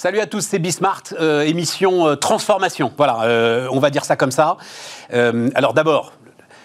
[0.00, 2.92] Salut à tous, c'est Bismart, euh, émission euh, transformation.
[2.96, 4.56] Voilà, euh, on va dire ça comme ça.
[5.12, 6.12] Euh, alors d'abord,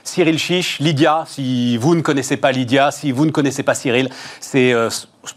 [0.04, 4.12] Cyril Chiche, Lydia, si vous ne connaissez pas Lydia, si vous ne connaissez pas Cyril,
[4.40, 4.88] c'est euh,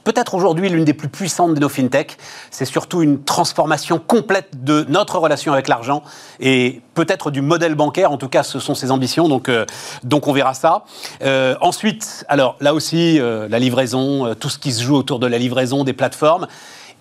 [0.05, 2.19] peut-être aujourd'hui l'une des plus puissantes de nos fintechs.
[2.51, 6.03] C'est surtout une transformation complète de notre relation avec l'argent
[6.39, 8.13] et peut-être du modèle bancaire.
[8.13, 9.27] En tout cas, ce sont ses ambitions.
[9.27, 9.65] Donc, euh,
[10.03, 10.85] donc on verra ça.
[11.23, 15.19] Euh, ensuite, alors là aussi, euh, la livraison, euh, tout ce qui se joue autour
[15.19, 16.47] de la livraison, des plateformes.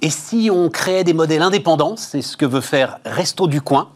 [0.01, 3.89] Et si on créait des modèles indépendants, c'est ce que veut faire Resto du Coin.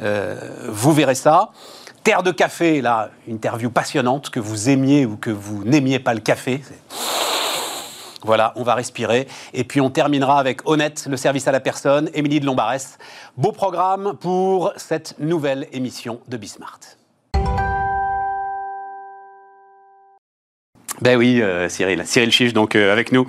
[0.00, 1.50] Euh, vous verrez ça.
[2.02, 6.20] Terre de café, là, interview passionnante, que vous aimiez ou que vous n'aimiez pas le
[6.20, 6.62] café.
[8.22, 9.28] Voilà, on va respirer.
[9.52, 12.98] Et puis on terminera avec Honnête, le service à la personne, Émilie de Lombarès.
[13.36, 16.99] Beau programme pour cette nouvelle émission de Bismart.
[21.02, 22.02] Ben oui, euh, Cyril.
[22.04, 23.26] Cyril Chiche, donc euh, avec nous.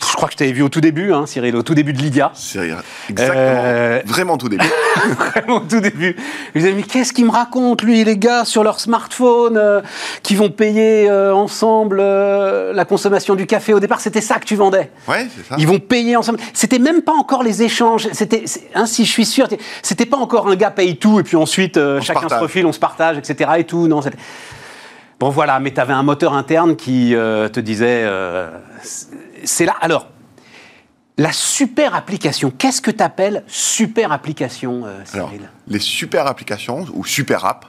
[0.00, 1.98] Je crois que je t'avais vu au tout début, hein, Cyril, au tout début de
[1.98, 2.30] Lydia.
[2.34, 2.70] C'est
[3.10, 4.64] exactement, Euh, vraiment tout début.
[5.18, 6.16] Vraiment au tout début.
[6.54, 9.80] Je disais, mais qu'est-ce qu'il me raconte, lui, les gars, sur leur smartphone, euh,
[10.22, 14.44] qui vont payer euh, ensemble euh, la consommation du café Au départ, c'était ça que
[14.44, 14.90] tu vendais.
[15.08, 15.54] Ouais, c'est ça.
[15.58, 16.38] Ils vont payer ensemble.
[16.52, 18.08] C'était même pas encore les échanges.
[18.12, 19.48] C'était, c'est- hein, je suis sûr,
[19.82, 22.22] c'était pas encore un gars paye tout et puis ensuite euh, On se chacun se
[22.24, 22.38] partage.
[22.38, 23.50] profile, on se partage, etc.
[23.58, 23.86] Et tout.
[23.88, 24.18] Non, c'était-
[25.18, 25.60] bon voilà.
[25.60, 28.50] Mais tu avais un moteur interne qui euh, te disait, euh,
[29.44, 29.76] c'est- là.
[29.80, 30.08] Alors,
[31.20, 32.52] la super application.
[32.56, 37.66] Qu'est-ce que tu appelles super application, euh, Cyril les super applications ou super apps,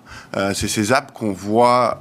[0.54, 2.00] c'est ces apps qu'on voit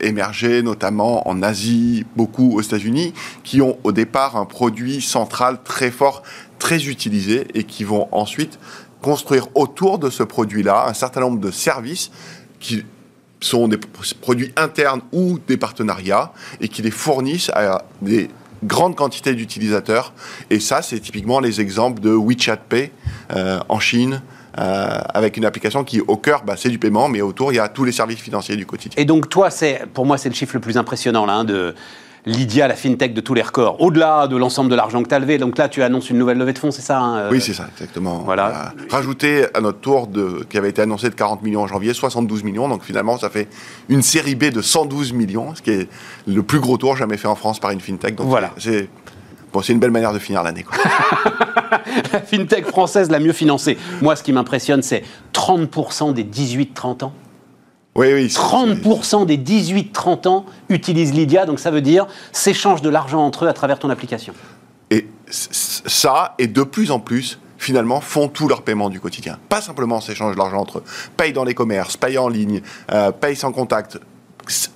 [0.00, 5.90] émerger notamment en Asie, beaucoup aux États-Unis, qui ont au départ un produit central très
[5.92, 6.22] fort,
[6.58, 8.58] très utilisé et qui vont ensuite
[9.00, 12.10] construire autour de ce produit-là un certain nombre de services
[12.60, 12.84] qui
[13.40, 13.78] sont des
[14.20, 18.28] produits internes ou des partenariats et qui les fournissent à des
[18.64, 20.12] grandes quantités d'utilisateurs.
[20.50, 22.90] Et ça, c'est typiquement les exemples de WeChat Pay
[23.34, 24.22] euh, en Chine,
[24.58, 27.60] euh, avec une application qui, au cœur, bah, c'est du paiement, mais autour, il y
[27.60, 29.00] a tous les services financiers du quotidien.
[29.00, 29.50] Et donc toi,
[29.94, 31.74] pour moi, c'est le chiffre le plus impressionnant là, hein, de
[32.28, 33.80] Lydia, la fintech de tous les records.
[33.80, 36.38] Au-delà de l'ensemble de l'argent que tu as levé, donc là, tu annonces une nouvelle
[36.38, 38.18] levée de fonds, c'est ça hein, euh, Oui, c'est ça, exactement.
[38.24, 38.72] voilà.
[38.90, 42.44] Rajouté à notre tour de, qui avait été annoncé de 40 millions en janvier, 72
[42.44, 42.68] millions.
[42.68, 43.48] Donc finalement, ça fait
[43.88, 45.88] une série B de 112 millions, ce qui est
[46.26, 48.14] le plus gros tour jamais fait en France par une fintech.
[48.14, 48.50] Donc Voilà.
[48.58, 48.88] c'est
[49.52, 50.66] bon, c'est une belle manière de finir l'année.
[52.12, 53.78] la fintech française la mieux financée.
[54.02, 55.02] Moi, ce qui m'impressionne, c'est
[55.32, 57.12] 30% des 18-30 ans.
[57.98, 58.30] Oui, oui.
[58.30, 63.44] c'est- 30% des 18-30 ans utilisent Lydia, donc ça veut dire s'échangent de l'argent entre
[63.44, 64.34] eux à travers ton application.
[64.90, 69.36] Et ça, et de plus en plus, finalement, font tous leurs paiements du quotidien.
[69.48, 70.84] Pas simplement s'échangent de l'argent entre eux.
[71.16, 73.98] Payent dans les commerces, payent en ligne, euh, payent sans contact,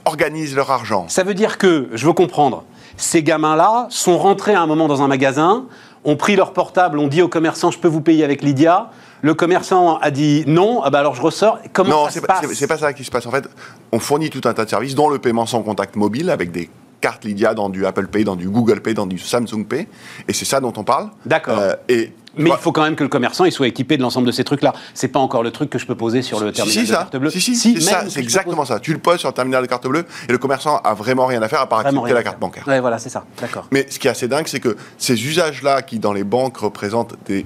[0.05, 1.07] organisent leur argent.
[1.09, 2.65] Ça veut dire que, je veux comprendre,
[2.97, 5.67] ces gamins-là sont rentrés à un moment dans un magasin,
[6.05, 8.91] ont pris leur portable, ont dit au commerçant je peux vous payer avec Lydia.
[9.23, 11.59] Le commerçant a dit non, ah bah alors je ressors.
[11.73, 13.25] Comment Non, ça se pas, passe c'est- c'est pas ça qui se passe.
[13.27, 13.49] En fait,
[13.93, 16.69] on fournit tout un tas de services, dont le paiement sans contact mobile, avec des
[17.01, 19.89] cartes Lydia dans du Apple Pay, dans du Google Pay, dans du Samsung Pay.
[20.29, 21.11] Et c'est ça dont on parle.
[21.27, 21.59] D'accord.
[21.59, 24.27] Euh, et Mais il faut quand même que le commerçant il soit équipé de l'ensemble
[24.27, 24.73] de ces trucs-là.
[24.95, 26.99] C'est pas encore le truc que je peux poser sur le terminal si, de ça.
[26.99, 27.31] carte bleue.
[27.31, 28.81] Si, si, Si, c'est exactement ça.
[28.81, 31.43] Tu le poses sur le terminal de carte bleue et le commerçant a vraiment rien
[31.43, 32.65] à faire à part Vraiment accepter la carte bancaire.
[32.67, 33.25] Ouais, voilà, c'est ça.
[33.41, 33.67] D'accord.
[33.71, 37.15] Mais ce qui est assez dingue, c'est que ces usages-là, qui dans les banques représentent
[37.27, 37.45] des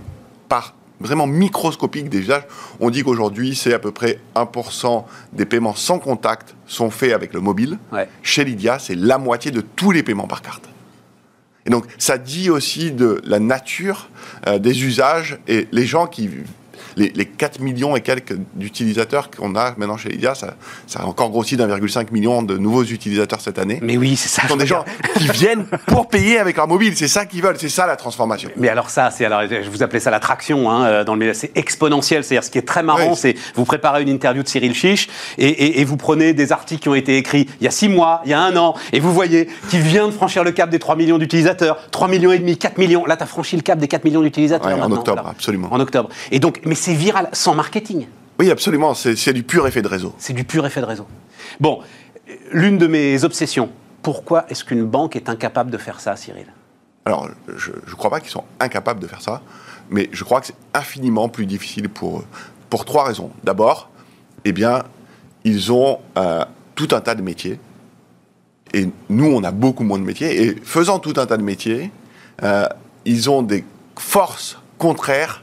[0.49, 2.47] parts vraiment microscopiques des usages,
[2.81, 7.33] on dit qu'aujourd'hui, c'est à peu près 1% des paiements sans contact sont faits avec
[7.33, 7.79] le mobile.
[7.93, 8.09] Ouais.
[8.23, 10.65] Chez Lydia, c'est la moitié de tous les paiements par carte.
[11.67, 14.09] Et donc, ça dit aussi de la nature
[14.47, 16.31] euh, des usages et les gens qui.
[16.97, 20.55] Les, les 4 millions et quelques d'utilisateurs qu'on a maintenant chez Lydia, ça,
[20.87, 23.79] ça a encore grossi d'1,5 million de nouveaux utilisateurs cette année.
[23.83, 24.43] Mais oui, c'est ça.
[24.43, 24.85] Ce sont des gens
[25.19, 26.95] qui viennent pour payer avec leur mobile.
[26.97, 27.57] C'est ça qu'ils veulent.
[27.59, 28.51] C'est ça la transformation.
[28.57, 31.35] Mais alors ça, c'est alors je vous appelais ça l'attraction hein, euh, dans le milieu,
[31.35, 32.25] c'est exponentiel.
[32.25, 33.17] C'est-à-dire ce qui est très marrant, Oui.
[33.17, 35.09] c'est vous préparez une interview de Cyril Chiche
[35.39, 37.89] et, et- et vous prenez des articles qui ont été écrits il y a six
[37.89, 40.71] mois, il y a un an, et vous voyez qu'il vient de franchir le cap
[40.71, 43.05] des 3 millions d'utilisateurs, 3 millions et demi, 4 millions.
[43.07, 44.67] Là, tu as franchi le cap des 4 millions d'utilisateurs.
[44.77, 45.69] Ouais, en octobre, absolument.
[45.71, 46.09] En octobre.
[46.31, 48.07] Et donc, mais c'est viral, sans marketing.
[48.39, 48.95] Oui, absolument.
[48.95, 50.15] C'est du pur effet de réseau.
[50.19, 51.05] C'est du pur effet de réseau.
[51.59, 51.81] Bon,
[52.53, 53.71] l'une de mes obsessions.
[54.03, 56.47] Pourquoi est-ce qu'une banque est incapable de faire ça, Cyril?
[57.05, 59.43] Alors, je ne crois pas qu'ils sont incapables de faire ça,
[59.91, 62.25] mais je crois que c'est infiniment plus difficile pour eux.
[62.71, 63.33] Pour trois raisons.
[63.43, 63.91] D'abord,
[64.45, 64.85] eh bien,
[65.43, 66.45] ils ont euh,
[66.77, 67.59] tout un tas de métiers.
[68.75, 70.41] Et nous, on a beaucoup moins de métiers.
[70.41, 71.91] Et faisant tout un tas de métiers,
[72.45, 72.69] euh,
[73.05, 73.65] ils ont des
[73.99, 75.43] forces contraires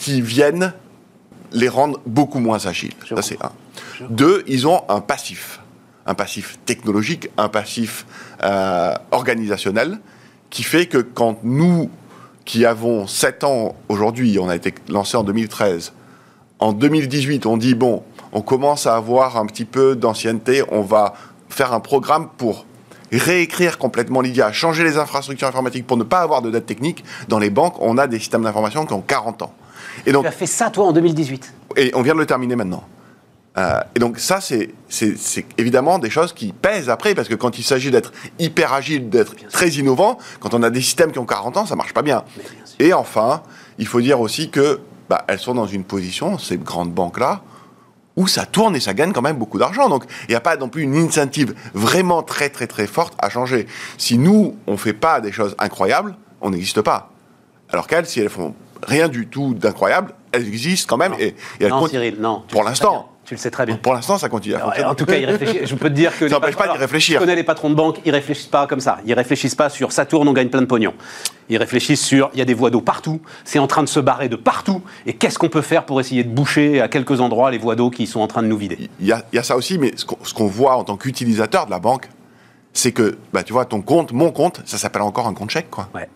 [0.00, 0.72] qui viennent
[1.52, 2.94] les rendre beaucoup moins agiles.
[3.04, 3.52] Je Ça, c'est un.
[4.08, 5.60] Deux, ils ont un passif.
[6.06, 8.06] Un passif technologique, un passif
[8.42, 9.98] euh, organisationnel,
[10.48, 11.90] qui fait que quand nous,
[12.46, 15.92] qui avons 7 ans aujourd'hui, on a été lancé en 2013.
[16.60, 18.02] En 2018, on dit, bon,
[18.32, 21.12] on commence à avoir un petit peu d'ancienneté, on va
[21.50, 22.64] faire un programme pour
[23.12, 27.04] réécrire complètement Lydia, changer les infrastructures informatiques pour ne pas avoir de dette technique.
[27.28, 29.52] Dans les banques, on a des systèmes d'information qui ont 40 ans.
[30.06, 32.56] Et donc, tu as fait ça, toi, en 2018 Et on vient de le terminer
[32.56, 32.84] maintenant.
[33.58, 34.70] Euh, et donc ça, c'est
[35.58, 39.34] évidemment des choses qui pèsent après, parce que quand il s'agit d'être hyper agile, d'être
[39.50, 42.24] très innovant, quand on a des systèmes qui ont 40 ans, ça marche pas bien.
[42.78, 43.42] et enfin,
[43.78, 47.42] il faut dire aussi que bah, elles sont dans une position, ces grandes banques-là,
[48.16, 49.88] où ça tourne et ça gagne quand même beaucoup d'argent.
[49.88, 53.28] Donc il n'y a pas non plus une incentive vraiment très très très forte à
[53.28, 53.66] changer.
[53.98, 57.10] Si nous, on ne fait pas des choses incroyables, on n'existe pas.
[57.70, 58.54] Alors qu'elles, si elles font
[58.86, 61.14] rien du tout d'incroyable, elles existent quand même.
[61.18, 61.34] Et,
[61.68, 62.42] non, Cyril, non.
[62.48, 63.06] Pour l'instant.
[63.24, 63.76] Tu le sais très bien.
[63.76, 64.56] Pour l'instant, ça continue.
[64.56, 65.14] en tout cas.
[65.16, 66.28] Je peux te dire que.
[66.28, 67.14] Ça n'empêche pas d'y réfléchir.
[67.14, 68.98] Je connais les patrons de banque, ils réfléchissent pas comme ça.
[69.06, 70.94] Ils réfléchissent pas sur ça tourne, on gagne plein de pognon.
[71.48, 74.00] Ils réfléchissent sur il y a des voies d'eau partout, c'est en train de se
[74.00, 77.52] barrer de partout, et qu'est-ce qu'on peut faire pour essayer de boucher à quelques endroits
[77.52, 78.90] les voies d'eau qui sont en train de nous vider?
[78.98, 80.04] Il y a, y a ça aussi, mais ce
[80.34, 82.08] qu'on voit en tant qu'utilisateur de la banque,
[82.72, 85.70] c'est que, bah, tu vois, ton compte, mon compte, ça s'appelle encore un compte chèque,
[85.70, 85.88] quoi.
[85.94, 86.08] Ouais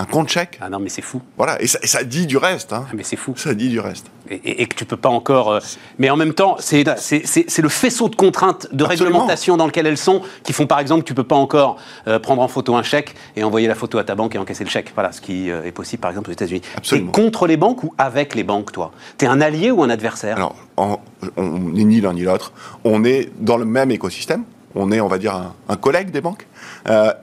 [0.00, 0.58] un compte chèque.
[0.62, 1.20] Ah non, mais c'est fou.
[1.36, 2.72] Voilà, et ça, dit du reste.
[2.72, 2.86] Hein.
[2.88, 3.34] Ah, mais c'est fou.
[3.36, 4.06] Ça dit du reste.
[4.30, 5.52] Et, que tu peux pas encore.
[5.52, 5.60] Euh,
[5.98, 10.22] mais en même temps, c'est le faisceau de contraintes, de réglementation dans lequel elles sont,
[10.42, 11.76] qui font par exemple que tu peux pas encore
[12.08, 14.64] euh, prendre en photo un chèque et envoyer la photo à ta banque et encaisser
[14.64, 14.90] le chèque.
[14.94, 16.62] Voilà, ce qui euh, est possible par exemple aux États-Unis.
[16.92, 18.92] es contre les banques ou avec les banques, toi?
[19.18, 20.36] Tu es un allié ou un adversaire?
[20.36, 20.98] Alors, on
[21.58, 22.52] n'est ni l'un ni l'autre.
[22.84, 24.44] On est dans le même écosystème.
[24.74, 26.46] On est, on va dire, un, un collègue des banques.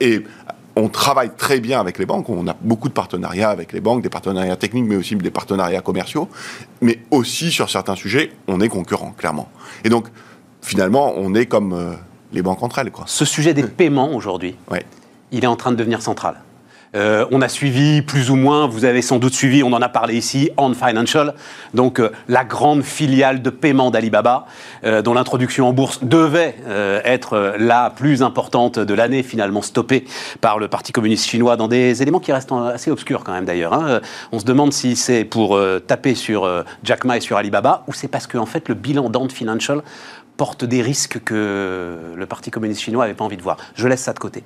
[0.00, 0.22] et
[0.78, 4.02] on travaille très bien avec les banques, on a beaucoup de partenariats avec les banques,
[4.02, 6.28] des partenariats techniques, mais aussi des partenariats commerciaux.
[6.80, 9.48] Mais aussi, sur certains sujets, on est concurrent, clairement.
[9.84, 10.06] Et donc,
[10.62, 11.94] finalement, on est comme euh,
[12.32, 12.92] les banques entre elles.
[12.92, 13.04] Quoi.
[13.08, 14.56] Ce sujet des paiements, aujourd'hui,
[15.32, 16.36] il est en train de devenir central.
[16.94, 19.88] Euh, on a suivi plus ou moins, vous avez sans doute suivi, on en a
[19.88, 21.34] parlé ici, On Financial,
[21.74, 24.46] donc euh, la grande filiale de paiement d'Alibaba,
[24.84, 26.54] euh, dont l'introduction en bourse devait
[27.04, 30.04] être la plus importante de l'année, finalement stoppée
[30.40, 33.72] par le Parti communiste chinois dans des éléments qui restent assez obscurs quand même d'ailleurs.
[33.72, 34.00] Hein.
[34.32, 36.48] On se demande si c'est pour taper sur
[36.84, 39.82] Jack Ma et sur Alibaba ou c'est parce qu'en en fait le bilan d'Ant Financial
[40.38, 43.58] porte des risques que le Parti communiste chinois n'avait pas envie de voir.
[43.74, 44.44] Je laisse ça de côté.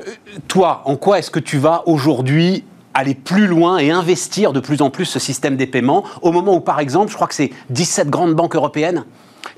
[0.00, 0.10] Euh,
[0.48, 2.64] toi, en quoi est-ce que tu vas aujourd'hui
[2.94, 6.54] aller plus loin et investir de plus en plus ce système des paiements au moment
[6.54, 9.04] où, par exemple, je crois que c'est 17 grandes banques européennes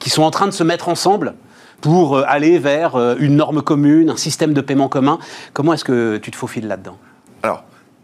[0.01, 1.35] qui sont en train de se mettre ensemble
[1.81, 5.21] pour euh, aller vers euh, une norme commune, un système de paiement commun.
[5.53, 6.99] Comment est-ce que tu te faufiles là-dedans?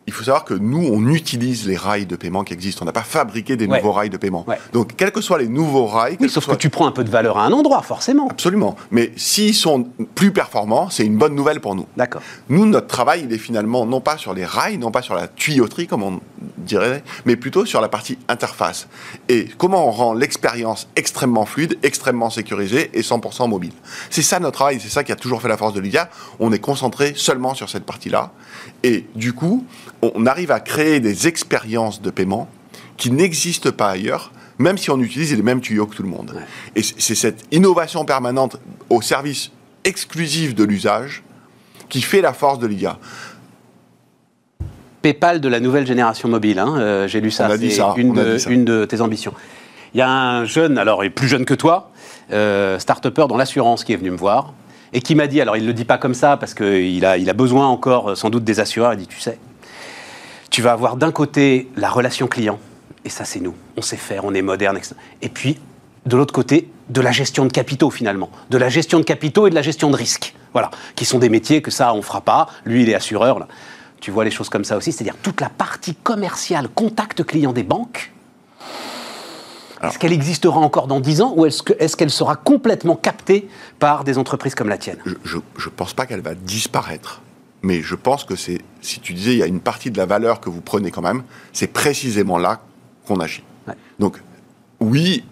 [0.09, 2.83] Il faut savoir que nous, on utilise les rails de paiement qui existent.
[2.83, 4.47] On n'a pas fabriqué des nouveaux rails de paiement.
[4.73, 6.17] Donc, quels que soient les nouveaux rails...
[6.19, 8.27] Oui, sauf que tu prends un peu de valeur à un endroit, forcément.
[8.31, 8.75] Absolument.
[8.91, 11.85] Mais s'ils sont plus performants, c'est une bonne nouvelle pour nous.
[11.99, 12.23] D'accord.
[12.49, 15.29] Nous, notre travail, il est finalement non pas sur les rails, non pas sur la
[15.29, 16.21] tuyauterie, comme on
[16.57, 18.89] dirait, mais plutôt sur la partie interface.
[19.29, 23.73] Et comment on rend l'expérience extrêmement fluide, extrêmement sécurisée et 100% mobile.
[24.09, 26.09] C'est ça notre travail, c'est ça qui a toujours fait la force de Lydia.
[26.41, 28.33] On est concentré seulement sur cette partie-là.
[28.83, 29.65] Et du coup,
[30.03, 32.49] on arrive à créer des expériences de paiement
[32.97, 36.35] qui n'existent pas ailleurs, même si on utilise les mêmes tuyaux que tout le monde.
[36.77, 38.59] Et c'est cette innovation permanente
[38.91, 39.51] au service
[39.85, 41.23] exclusif de l'usage
[41.89, 42.99] qui fait la force de l'IA.
[45.01, 48.85] PayPal de la nouvelle génération mobile, hein, euh, j'ai lu ça, c'est une, une, de
[48.85, 49.33] tes ambitions.
[49.95, 51.93] Il y a un jeune, alors il est plus jeune que toi,
[52.33, 54.53] euh, start-upper dans l'assurance qui est venu me voir
[54.93, 57.17] et qui m'a dit, alors il ne le dit pas comme ça parce qu'il a,
[57.19, 59.39] il a besoin encore euh, sans doute des assureurs, il dit, tu sais,
[60.51, 62.59] tu vas avoir d'un côté la relation client,
[63.05, 64.95] et ça c'est nous, on sait faire, on est moderne, etc.
[65.23, 65.59] et puis
[66.07, 69.51] de l'autre côté, de la gestion de capitaux finalement, de la gestion de capitaux et
[69.51, 72.49] de la gestion de risques, voilà, qui sont des métiers que ça on fera pas,
[72.65, 73.49] lui il est assureur, là.
[74.01, 77.63] tu vois les choses comme ça aussi, c'est-à-dire toute la partie commerciale, contact client des
[77.63, 78.13] banques,
[79.83, 84.19] est-ce qu'elle existera encore dans 10 ans ou est-ce qu'elle sera complètement captée par des
[84.19, 84.99] entreprises comme la tienne?
[85.25, 87.23] Je ne pense pas qu'elle va disparaître.
[87.63, 90.07] Mais je pense que c'est, si tu disais, il y a une partie de la
[90.07, 92.61] valeur que vous prenez quand même, c'est précisément là
[93.07, 93.43] qu'on agit.
[93.99, 94.23] Donc,
[94.81, 95.25] oui,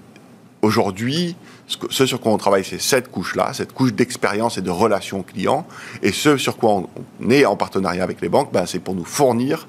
[0.61, 1.37] aujourd'hui,
[1.67, 5.67] ce, sur quoi on travaille, c'est cette couche-là, cette couche d'expérience et de relation client.
[6.03, 6.83] Et ce sur quoi
[7.21, 9.69] on, est en partenariat avec les banques, ben, c'est pour nous fournir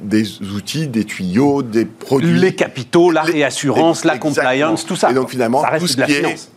[0.00, 2.38] des outils, des tuyaux, des produits.
[2.38, 5.10] Les capitaux, la réassurance, la compliance, tout ça.
[5.10, 6.50] Et donc finalement, tout ce qui est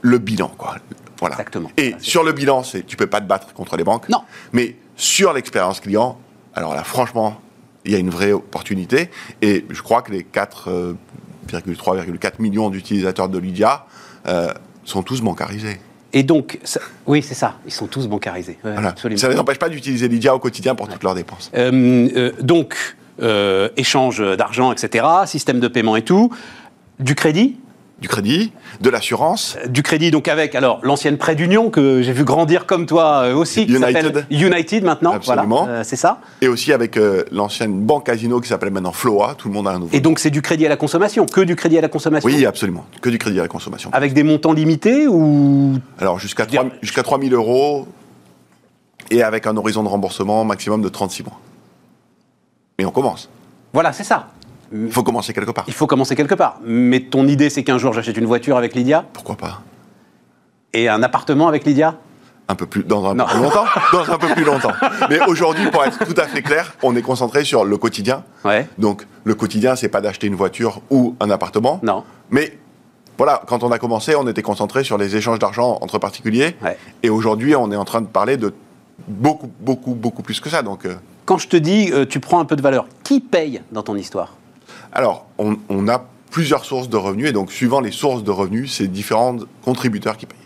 [0.00, 0.76] le bilan, quoi.
[1.18, 1.34] Voilà.
[1.34, 1.70] Exactement.
[1.76, 4.08] Et sur le bilan, c'est tu peux pas te battre contre les banques.
[4.08, 4.22] Non.
[4.52, 6.18] Mais sur l'expérience client,
[6.54, 7.40] alors là, franchement,
[7.84, 9.10] il y a une vraie opportunité.
[9.42, 13.86] Et je crois que les 4,3,4 euh, millions d'utilisateurs de Lydia
[14.26, 14.52] euh,
[14.84, 15.80] sont tous bancarisés.
[16.18, 17.54] Et donc, ça- oui, c'est ça.
[17.64, 18.58] Ils sont tous bancarisés.
[18.64, 18.88] Ouais, Voilà.
[18.88, 19.20] absolument.
[19.20, 21.48] Ça ne les empêche pas d'utiliser Lydia au quotidien pour toutes leurs dépenses.
[21.54, 22.74] Euh, euh, donc,
[23.22, 26.32] euh, échange d'argent, etc., système de paiement et tout,
[26.98, 27.56] du crédit,
[28.00, 32.22] Du crédit, de l'assurance, du crédit donc avec alors l'ancienne prêt d'union que j'ai vu
[32.22, 33.92] grandir comme toi euh, aussi, qui United.
[34.14, 35.64] s'appelle United maintenant, Absolument.
[35.64, 36.20] voilà, euh, c'est ça.
[36.40, 39.34] et aussi avec euh, l'ancienne banque casino qui s'appelle maintenant Floa.
[39.36, 39.96] Tout le monde a un nouveau.
[39.96, 42.28] Et donc c'est du crédit à la consommation, que du crédit à la consommation.
[42.28, 42.84] Oui, absolument.
[43.02, 43.90] Que du crédit à la consommation.
[43.92, 47.88] Avec des montants limités ou Alors jusqu'à Je veux dire- 3 jusqu'à 3 000 euros
[49.10, 51.40] et avec un horizon de remboursement maximum de 36 mois.
[52.78, 53.28] Et on commence.
[53.72, 54.28] voilà, c'est ça.
[54.72, 55.64] Il faut commencer quelque part.
[55.66, 56.58] Il faut commencer quelque part.
[56.64, 59.04] Mais ton idée, c'est qu'un jour j'achète une voiture avec Lydia?
[59.12, 59.62] Pourquoi pas?
[60.74, 61.96] Et un appartement avec Lydia?
[62.50, 63.26] un peu plus dans un Non.
[63.26, 64.72] peu plus longtemps dans un peu plus longtemps
[65.10, 68.66] mais aujourd'hui pour être tout à fait clair on est concentré sur le quotidien Ouais.
[68.78, 72.04] donc le quotidien c'est pas d'acheter une voiture ou un appartement Non.
[72.30, 72.56] mais
[73.18, 76.78] voilà quand on a commencé on était concentré sur les échanges d'argent entre particuliers Ouais.
[77.02, 78.54] et aujourd'hui on est en train de parler de
[79.08, 80.94] beaucoup beaucoup beaucoup plus que ça donc euh,
[81.26, 83.94] Quand je te dis, euh, tu prends un peu de valeur, qui paye dans ton
[83.94, 84.36] histoire?
[84.92, 88.88] Alors on, a plusieurs sources de revenus et donc suivant les sources de revenus c'est
[88.88, 90.38] différents contributeurs qui payent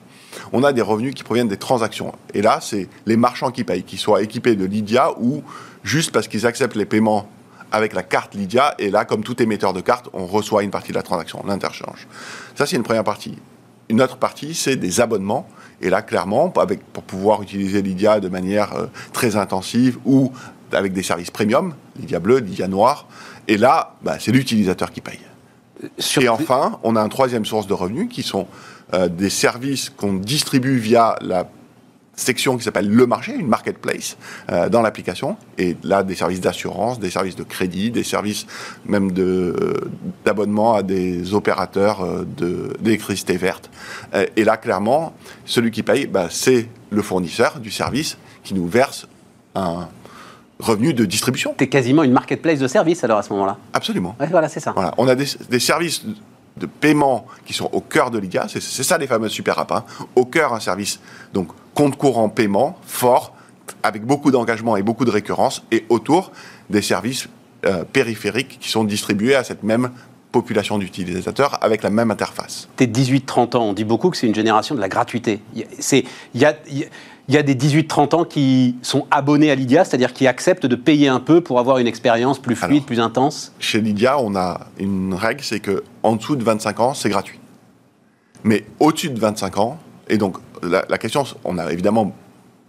[0.53, 2.13] on a des revenus qui proviennent des transactions.
[2.35, 5.43] Et là, c'est les marchands qui payent, qu'ils soient équipés de Lydia ou
[5.83, 7.27] juste parce qu'ils acceptent les paiements
[7.71, 8.75] avec la carte Lydia.
[8.79, 12.07] Et là, comme tout émetteur de carte, on reçoit une partie de la transaction, l'interchange.
[12.55, 13.39] Ça, c'est une première partie.
[13.89, 15.49] Une autre partie, c'est des abonnements.
[15.81, 20.33] Et là, clairement, pour pouvoir utiliser Lydia de manière euh, très intensive ou
[20.71, 23.07] avec des services premium, Lydia bleu, Lydia noir.
[23.49, 25.21] Et là, bah, c'est l'utilisateur qui paye.
[25.99, 28.47] Sur- Et enfin, on a une troisième source de revenus qui sont
[28.95, 31.49] euh, des services qu'on distribue via la
[32.15, 34.17] section qui s'appelle le marché, une marketplace
[34.51, 35.37] euh, dans l'application.
[35.59, 38.47] Et là, des services d'assurance, des services de crédit, des services
[38.85, 39.75] même de,
[40.25, 43.71] d'abonnement à des opérateurs euh, de, d'électricité verte.
[44.15, 45.15] Euh, et là, clairement,
[45.47, 49.09] celui qui paye, bah, c'est le fournisseur du service qui nous verse
[49.55, 49.89] un
[50.61, 51.54] revenu de distribution.
[51.56, 53.59] T'es quasiment une marketplace de services alors à ce moment-là.
[53.73, 54.14] Absolument.
[54.21, 54.73] Ouais, voilà, c'est ça.
[54.73, 56.02] Voilà, on a des, des services
[56.56, 59.73] de paiement qui sont au cœur de Lydia, c'est c'est ça les fameux super apps.
[59.73, 59.85] hein.
[60.14, 61.00] Au cœur, un service,
[61.32, 63.35] donc compte courant paiement, fort,
[63.82, 66.30] avec beaucoup d'engagement et beaucoup de récurrence, et autour
[66.68, 67.28] des services
[67.64, 69.90] euh, périphériques qui sont distribués à cette même
[70.33, 72.69] population d'utilisateurs avec la même interface.
[72.77, 75.41] T'es 18-30 ans, on dit beaucoup que c'est une génération de la gratuité.
[75.55, 75.65] Il
[76.35, 76.57] y a-
[77.29, 81.21] y des 18-30 ans qui sont abonnés à Lydia, c'est-à-dire qui acceptent de payer un
[81.21, 82.87] peu pour avoir une expérience plus fluide, Alors.
[82.87, 83.53] plus intense.
[83.61, 87.39] Chez Lydia, on a une règle, c'est que en dessous de 25 ans, c'est gratuit.
[88.45, 92.12] Mais au-dessus de 25 ans, et donc la, la question, on a évidemment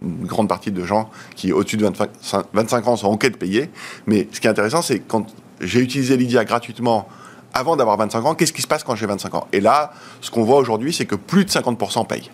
[0.02, 2.10] une grande partie de gens qui, au-dessus de 25,
[2.52, 3.70] 25 ans, sont OK de payer.
[4.06, 5.26] Mais ce qui est intéressant, c'est quand
[5.60, 7.08] j'ai utilisé Lydia gratuitement
[7.54, 9.46] avant d'avoir 25 ans, qu'est-ce qui se passe quand j'ai 25 ans?
[9.52, 12.30] Et là, ce qu'on voit aujourd'hui, c'est que plus de 50% payent.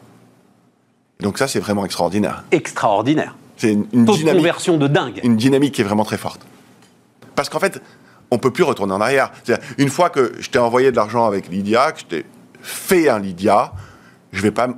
[1.21, 2.45] Donc ça, c'est vraiment extraordinaire.
[2.50, 3.37] Extraordinaire.
[3.57, 5.21] C'est une, une Taux de dynamique conversion de dingue.
[5.23, 6.41] une dynamique qui est vraiment très forte.
[7.35, 7.83] Parce qu'en fait,
[8.31, 9.31] on peut plus retourner en arrière.
[9.77, 12.25] Une fois que je t'ai envoyé de l'argent avec Lydia, que je t'ai
[12.62, 13.73] fait un Lydia,
[14.33, 14.69] je vais pas,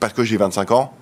[0.00, 0.94] parce que j'ai 25 ans,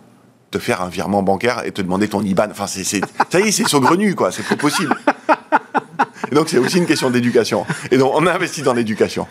[0.50, 2.49] te faire un virement bancaire et te demander ton IBAN.
[2.50, 4.32] Enfin, c'est- ça y est, c'est saugrenu, quoi.
[4.32, 4.97] C'est plus possible.
[6.30, 7.66] Et donc, c'est aussi une question d'éducation.
[7.90, 9.26] Et donc, on investit dans l'éducation.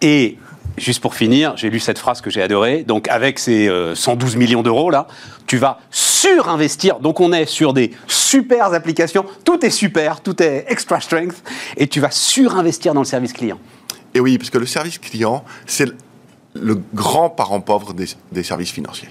[0.00, 0.38] Et
[0.78, 2.84] juste pour finir, j'ai lu cette phrase que j'ai adorée.
[2.84, 5.06] Donc, avec ces euh, 112 millions d'euros là,
[5.46, 6.98] tu vas surinvestir.
[6.98, 9.24] Donc, on est sur des super applications.
[9.44, 11.42] Tout est super, tout est extra strength,
[11.76, 13.58] et tu vas surinvestir dans le service client.
[14.14, 15.90] Et oui, parce que le service client, c'est
[16.54, 19.08] le, grand parent pauvre des, des services financiers.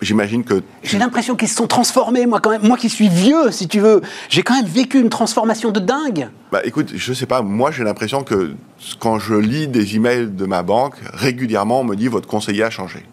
[0.00, 2.62] J'imagine que J'ai l'impression qu'ils se sont transformés, moi quand même.
[2.66, 6.28] Moi qui suis vieux, si tu veux, j'ai quand même vécu une transformation de dingue.
[6.52, 8.54] Bah écoute, je sais pas, moi j'ai l'impression que
[8.98, 12.70] quand je lis des emails de ma banque, régulièrement on me dit votre conseiller a
[12.70, 13.04] changé.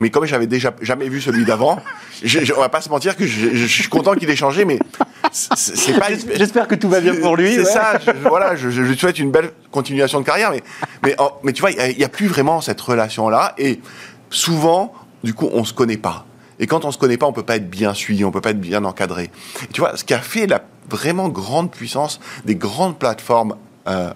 [0.00, 1.80] Mais comme j'avais déjà jamais vu celui d'avant,
[2.56, 4.78] on va pas se mentir que je, je suis content qu'il ait changé, mais
[5.32, 6.06] c'est c'est pas.
[6.34, 7.52] J'espère que tout va bien pour lui.
[7.54, 7.64] C'est ouais.
[7.64, 7.98] ça.
[8.06, 10.62] je- voilà, je, je lui souhaite une belle continuation de carrière, mais
[11.04, 13.80] mais, mais tu vois, il n'y a, plus vraiment cette relation là, et
[14.30, 14.92] souvent,
[15.28, 16.24] du coup, on se connaît pas.
[16.58, 18.52] Et quand on se connaît pas, on peut pas être bien suivi, on peut pas
[18.52, 19.30] être bien encadré.
[19.62, 23.54] Et tu vois, ce qui a fait la vraiment grande puissance des grandes plateformes
[23.88, 24.10] euh,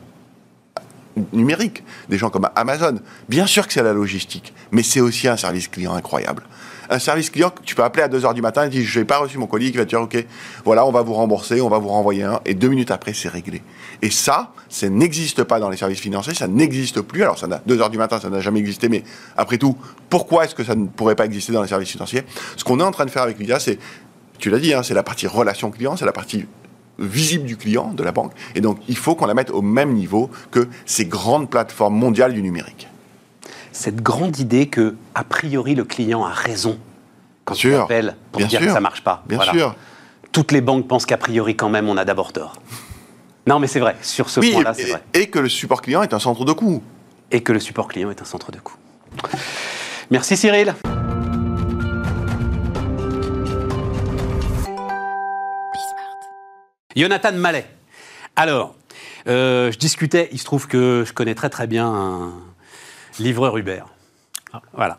[1.35, 5.37] numériques, des gens comme Amazon, bien sûr que c'est la logistique, mais c'est aussi un
[5.37, 6.45] service client incroyable.
[6.93, 9.07] Un service client que tu peux appeler à 2h du matin et dire je n'ai
[9.07, 10.27] pas reçu mon colis, qui va te dire ok,
[10.63, 13.31] voilà, on va vous rembourser, on va vous renvoyer un, et deux minutes après, c'est
[13.31, 13.63] réglé.
[14.03, 17.23] Et ça, ça n'existe pas dans les services financiers, ça n'existe plus.
[17.23, 19.05] Alors, ça n'a 2h du matin, ça n'a jamais existé, mais
[19.39, 19.75] après tout,
[20.11, 22.25] pourquoi est-ce que ça ne pourrait pas exister dans les services financiers?
[22.59, 23.79] Ce qu'on est en train de faire avec Lydia, c'est,
[24.39, 26.45] tu l'as dit, hein, c'est la partie relation client, c'est la partie
[26.99, 28.33] visible du client, de la banque.
[28.55, 32.35] Et donc, il faut qu'on la mette au même niveau que ces grandes plateformes mondiales
[32.35, 32.89] du numérique.
[33.73, 36.79] Cette grande idée que, a priori, le client a raison
[37.45, 37.71] quand Sûr.
[37.79, 38.69] il appelle pour Bien dire sûr.
[38.69, 39.23] que ça marche pas.
[39.27, 39.53] Bien Voilà.
[39.53, 39.75] sûr.
[40.31, 42.55] Toutes les banques pensent qu'a priori, quand même, on a d'abord tort.
[43.47, 43.97] Non, mais c'est vrai.
[44.03, 45.03] Sur ce Oui, point-là, c'est vrai.
[45.15, 46.83] et que le support client est un centre de coût.
[47.31, 48.77] Et que le support client est un centre de coût.
[50.11, 50.75] Merci Cyril.
[56.97, 57.67] Jonathan Mallet.
[58.37, 58.75] Alors,
[59.29, 62.33] euh, je discutais, il se trouve que je connais très très bien un
[63.19, 63.83] livreur Uber.
[64.75, 64.99] Voilà.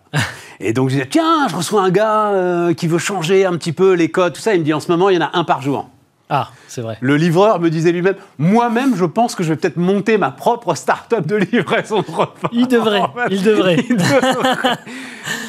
[0.59, 3.73] Et donc je disais, tiens, je reçois un gars euh, qui veut changer un petit
[3.73, 4.55] peu les codes, tout ça.
[4.55, 5.89] Il me dit, en ce moment, il y en a un par jour.
[6.29, 6.97] Ah, c'est vrai.
[7.01, 10.73] Le livreur me disait lui-même, moi-même, je pense que je vais peut-être monter ma propre
[10.73, 12.49] start-up de livraison de repas.
[12.51, 13.77] Il devrait, il devrait.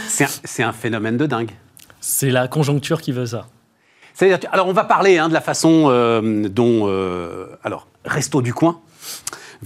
[0.09, 1.53] C'est un, phénomène de dingue.
[2.01, 3.47] C'est la conjoncture qui veut ça.
[4.53, 8.81] Alors on va parler hein, de la façon euh, dont, euh, alors, Resto du Coin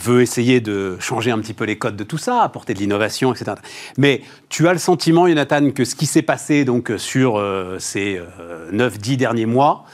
[0.00, 3.33] veut essayer de changer un petit peu les codes de tout ça, apporter de l'innovation,
[3.33, 3.52] etc.
[3.97, 8.21] Mais tu as le sentiment, Jonathan, que ce qui s'est passé donc sur euh, ces
[8.73, 9.85] 9-10 derniers mois,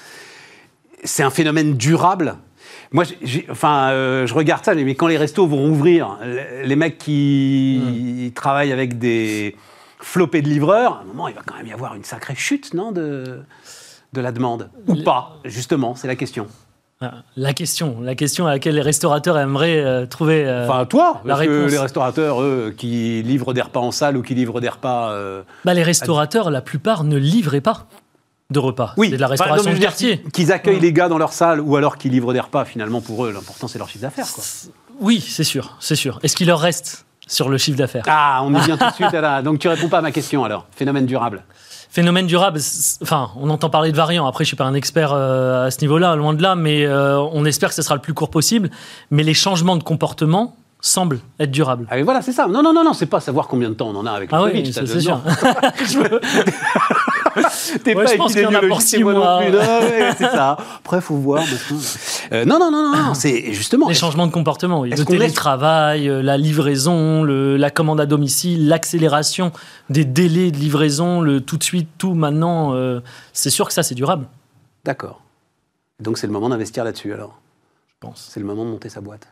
[1.04, 2.36] c'est un phénomène durable?
[2.92, 6.18] Moi, j'ai- enfin, euh, je regarde ça, mais quand les restos vont rouvrir,
[6.64, 9.56] les mecs qui travaillent avec des
[10.00, 12.74] flopées de livreurs, à un moment, il va quand même y avoir une sacrée chute,
[12.74, 13.40] non, de,
[14.12, 16.46] de la demande Ou Les- pas, justement, c'est la question.
[17.12, 20.44] Ah, La question, la question à laquelle les restaurateurs aimeraient euh, trouver.
[20.46, 21.70] euh, Enfin, toi, la parce que réponse.
[21.72, 25.10] les restaurateurs, eux, qui livrent des repas en salle ou qui livrent des repas...
[25.10, 27.86] euh, bah, les restaurateurs, la plupart ne livraient pas
[28.50, 28.92] de repas.
[28.96, 30.22] Oui, c'est de la Enfin, restauration je de quartier.
[30.32, 30.82] qu'ils- accueillent Mm.
[30.82, 33.68] les gars dans leur salle ou alors qu'ils livrent des repas, finalement, pour eux, l'important,
[33.68, 34.28] c'est leur chiffre d'affaires.
[34.32, 34.44] quoi.
[35.00, 36.20] Oui, c'est sûr, c'est sûr.
[36.22, 38.04] Est-ce qu'il leur reste sur le chiffre d'affaires?
[38.06, 39.12] Ah, on y vient tout de suite.
[39.14, 40.66] à la- Donc, tu réponds pas à ma question, alors.
[40.76, 41.42] Phénomène durable.
[41.94, 42.58] Phénomène durable,
[43.02, 44.26] enfin, on entend parler de variants.
[44.26, 47.20] Après, je suis pas un expert euh, à ce niveau-là, loin de là, mais euh,
[47.20, 48.68] on espère que ce sera le plus court possible.
[49.12, 51.86] Mais les changements de comportement semblent être durables.
[51.88, 52.48] Ah, mais voilà, c'est ça.
[52.48, 54.36] Non, non, non, non, c'est pas savoir combien de temps on en a avec le
[54.36, 54.62] Ah Covid.
[54.62, 55.20] oui, c'est sûr.
[57.82, 59.40] T'es Ouais, pas épidémiologiste, six moi mois.
[59.44, 59.52] non plus.
[59.52, 60.56] Non, ouais, c'est ça.
[60.78, 61.44] Après, faut voir.
[62.32, 63.88] Euh, non, non, non, non, c'est justement.
[63.88, 64.90] Les changements de comportement, oui.
[64.90, 69.52] Le télétravail, euh, la livraison, le- la commande à domicile, l'accélération
[69.90, 73.00] des délais de livraison, le tout de suite, tout maintenant, euh,
[73.32, 74.26] c'est sûr que ça, c'est durable,
[74.84, 75.20] D'accord.
[76.00, 77.38] Donc, c'est le moment d'investir là-dessus, alors.
[77.88, 78.28] je pense.
[78.32, 79.28] C'est le moment de monter sa boîte.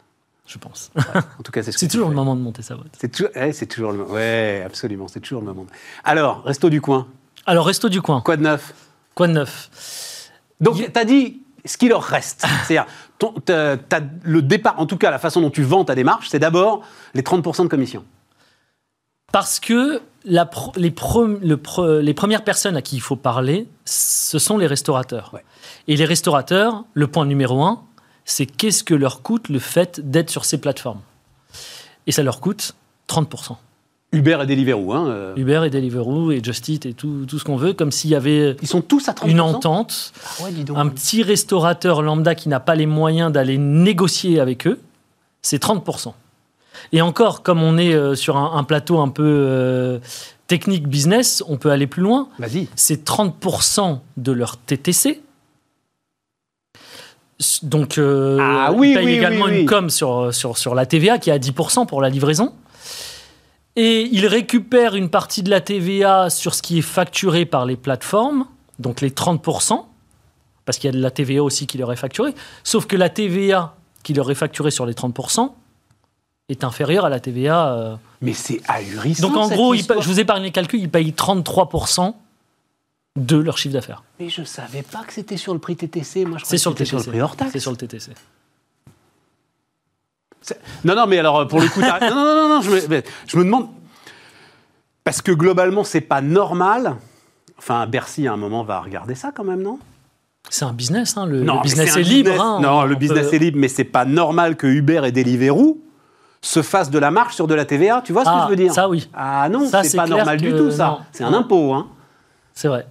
[0.46, 0.90] Je pense.
[0.96, 2.88] En tout cas, c'est ce que C'est toujours le moment de monter sa boîte.
[3.00, 4.12] C'est toujours, ouais, c'est toujours le moment.
[4.14, 5.66] Ouais, absolument, c'est toujours le moment.
[6.04, 7.06] Alors, resto du coin.
[7.46, 8.74] Alors, Resto du Coin, Quoi de neuf?
[9.14, 10.30] Quoi de neuf?
[10.60, 12.44] Donc, tu as dit ce qu'il leur reste.
[12.66, 12.86] C'est-à-dire,
[14.22, 16.82] le départ, en tout cas, la façon dont tu vends ta démarche, c'est d'abord
[17.14, 18.04] les 30% de commission.
[19.32, 23.16] Parce que la pro- les, pre- le pre- les premières personnes à qui il faut
[23.16, 25.30] parler, ce sont les restaurateurs.
[25.32, 25.44] Ouais.
[25.88, 27.82] Et les restaurateurs, le point numéro un,
[28.24, 31.00] c'est qu'est-ce que leur coûte le fait d'être sur ces plateformes?
[32.06, 32.74] Et ça leur coûte
[33.08, 33.56] 30%.
[34.12, 34.92] Uber et Deliveroo.
[34.92, 37.90] Hein, euh, Uber et Deliveroo et Just Eat et tout, tout ce qu'on veut, comme
[37.90, 39.28] s'il y avait ils sont tous à 30%.
[39.30, 40.76] une entente, Ah ouais, dis donc.
[40.78, 44.78] un petit restaurateur lambda qui n'a pas les moyens d'aller négocier avec eux,
[45.40, 46.12] c'est 30%.
[46.92, 49.98] Et encore, comme on est euh, sur un, un plateau un peu euh,
[50.46, 52.28] technique business, on peut aller plus loin.
[52.38, 52.68] Vas-y.
[52.76, 55.20] C'est 30% de leur TTC.
[57.62, 59.60] Donc, euh, Ah oui, ils payent oui, également oui, oui.
[59.62, 62.52] une com sur, sur, sur la TVA qui est à 10% pour la livraison.
[63.76, 67.76] Et ils récupèrent une partie de la TVA sur ce qui est facturé par les
[67.76, 68.46] plateformes,
[68.78, 69.84] donc les 30%,
[70.66, 72.34] parce qu'il y a de la TVA aussi qui leur est facturée.
[72.64, 75.52] Sauf que la TVA qui leur est facturée sur les 30%
[76.50, 77.72] est inférieure à la TVA.
[77.74, 79.28] euh, Mais c'est ahurissant.
[79.28, 80.02] donc en cette gros, histoire.
[80.02, 82.14] je vous épargne les calculs, ils payent 33%
[83.16, 84.02] de leur chiffre d'affaires.
[84.20, 86.24] Mais je savais pas que c'était sur le prix TTC.
[86.26, 87.06] Moi, je C'est sur le c'était sur TTC.
[87.06, 87.52] le prix hors taxe.
[87.52, 88.10] C'est sur le TTC.
[90.84, 93.36] Non, non, mais alors pour le coup, non, non, non, non, je me, mais je
[93.36, 93.68] me demande
[95.04, 96.96] parce que globalement, c'est pas normal.
[97.58, 99.78] Enfin, Bercy à un moment va regarder ça quand même, non?
[100.50, 102.30] C'est un business, hein, le, Non, business est libre.
[102.30, 102.58] business- hein.
[102.60, 105.78] non, le On business peut- est libre, mais c'est pas normal que Uber et Deliveroo
[106.40, 108.02] se fassent de la marge sur de la TVA.
[108.04, 108.72] Tu vois ce que Ah, je veux dire?
[108.74, 109.08] ça, oui.
[109.14, 111.00] Ah non, c'est pas normal du tout ça.
[111.12, 111.86] C'est un impôt, hein.
[112.54, 112.86] C'est vrai.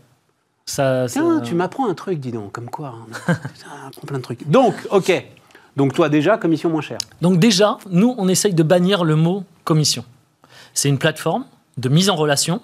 [0.65, 2.93] Ça, Tiens, tu m'apprends un truc, dis donc, comme quoi.
[3.27, 3.33] hein.
[3.55, 4.49] Ça apprend plein de trucs.
[4.49, 5.11] Donc, ok.
[5.77, 6.99] Donc toi déjà, commission moins chère.
[7.21, 10.03] Donc déjà, nous, on essaye de bannir le mot commission.
[10.73, 11.45] C'est une plateforme
[11.77, 12.61] de mise en relation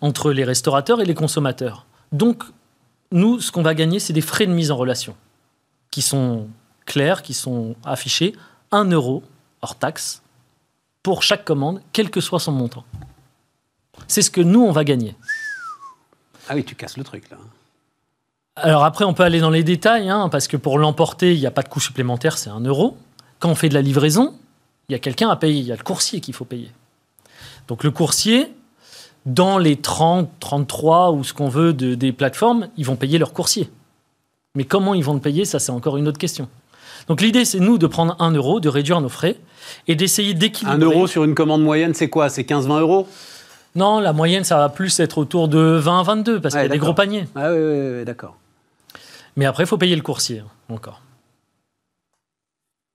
[0.00, 1.86] entre les restaurateurs et les consommateurs.
[2.12, 2.44] Donc,
[3.12, 5.16] nous, ce qu'on va gagner, c'est des frais de mise en relation
[5.90, 6.48] qui sont
[6.86, 8.34] clairs, qui sont affichés.
[8.72, 9.22] 1 euro
[9.62, 10.22] hors taxe
[11.02, 12.84] pour chaque commande, quel que soit son montant.
[14.06, 15.16] C'est ce que nous, on va gagner.
[16.48, 17.36] Ah oui, tu casses le truc là.
[18.62, 21.46] Alors après, on peut aller dans les détails, hein, parce que pour l'emporter, il n'y
[21.46, 22.96] a pas de coût supplémentaire, c'est 1 euro.
[23.38, 24.34] Quand on fait de la livraison,
[24.88, 26.70] il y a quelqu'un à payer, il y a le coursier qu'il faut payer.
[27.68, 28.52] Donc le coursier,
[29.26, 33.32] dans les 30, 33 ou ce qu'on veut de- des plateformes, ils vont payer leur
[33.32, 33.70] coursier.
[34.54, 36.48] Mais comment ils vont le payer, ça c'est encore une autre question.
[37.08, 39.36] Donc l'idée c'est nous de prendre 1 euro, de réduire nos frais
[39.88, 40.74] et d'essayer d'équilibrer.
[40.76, 42.28] Un euro sur une commande moyenne, c'est quoi?
[42.28, 43.06] C'est 15-20 euros?
[43.76, 46.70] Non, la moyenne ça va plus être autour de 20 22 parce Ouais, qu'il y
[46.70, 47.26] a des gros paniers.
[47.36, 48.36] Ah oui, oui, oui, d'accord.
[49.36, 51.00] Mais après il faut payer le coursier hein, encore.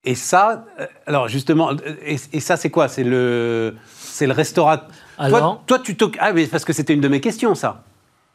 [0.08, 2.88] Et ça, euh, alors justement, euh, et, et ça c'est quoi?
[2.88, 4.78] C'est le, c'est le restaurant.
[5.18, 7.84] Alors, Toi, toi, tu t'oc- Ah, mais parce que c'était une de mes questions, ça.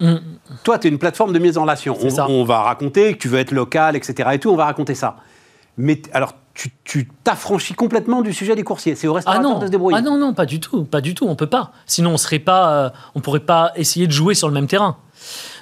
[0.01, 0.21] hum,
[0.65, 1.97] Toi, tu es une plateforme de mise en relation.
[2.29, 4.31] On, va raconter que tu veux être local, etc.
[4.33, 5.17] Et tout, on va raconter ça.
[5.77, 8.97] Mais alors, tu t'affranchis complètement du sujet des coursiers.
[8.97, 9.97] C'est au Ah restaurateur non, de se débrouiller.
[9.97, 11.71] ah non, non, pas du tout, pas du tout, on peut pas.
[11.87, 14.97] Sinon, on serait pas, euh, on pourrait pas essayer de jouer sur le même terrain.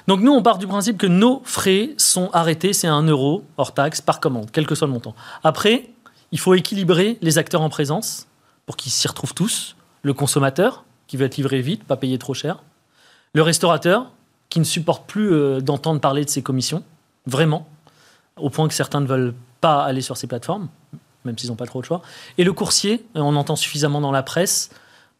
[0.09, 3.75] Donc nous, on part du principe que nos frais sont arrêtés, c'est un euro hors
[3.75, 5.13] taxe par commande, quel que soit le montant.
[5.43, 5.91] Après,
[6.31, 8.25] il faut équilibrer les acteurs en présence
[8.65, 9.75] pour qu'ils s'y retrouvent tous.
[10.01, 12.63] Le consommateur, qui veut être livré vite, pas payer trop cher.
[13.35, 14.09] Le restaurateur,
[14.49, 16.81] qui ne supporte plus euh, d'entendre parler de ses commissions,
[17.27, 17.67] vraiment,
[18.35, 20.69] au point que certains ne veulent pas aller sur ces plateformes,
[21.23, 22.01] même s'ils n'ont pas trop le choix.
[22.39, 24.71] Et le coursier, euh, on entend suffisamment dans la presse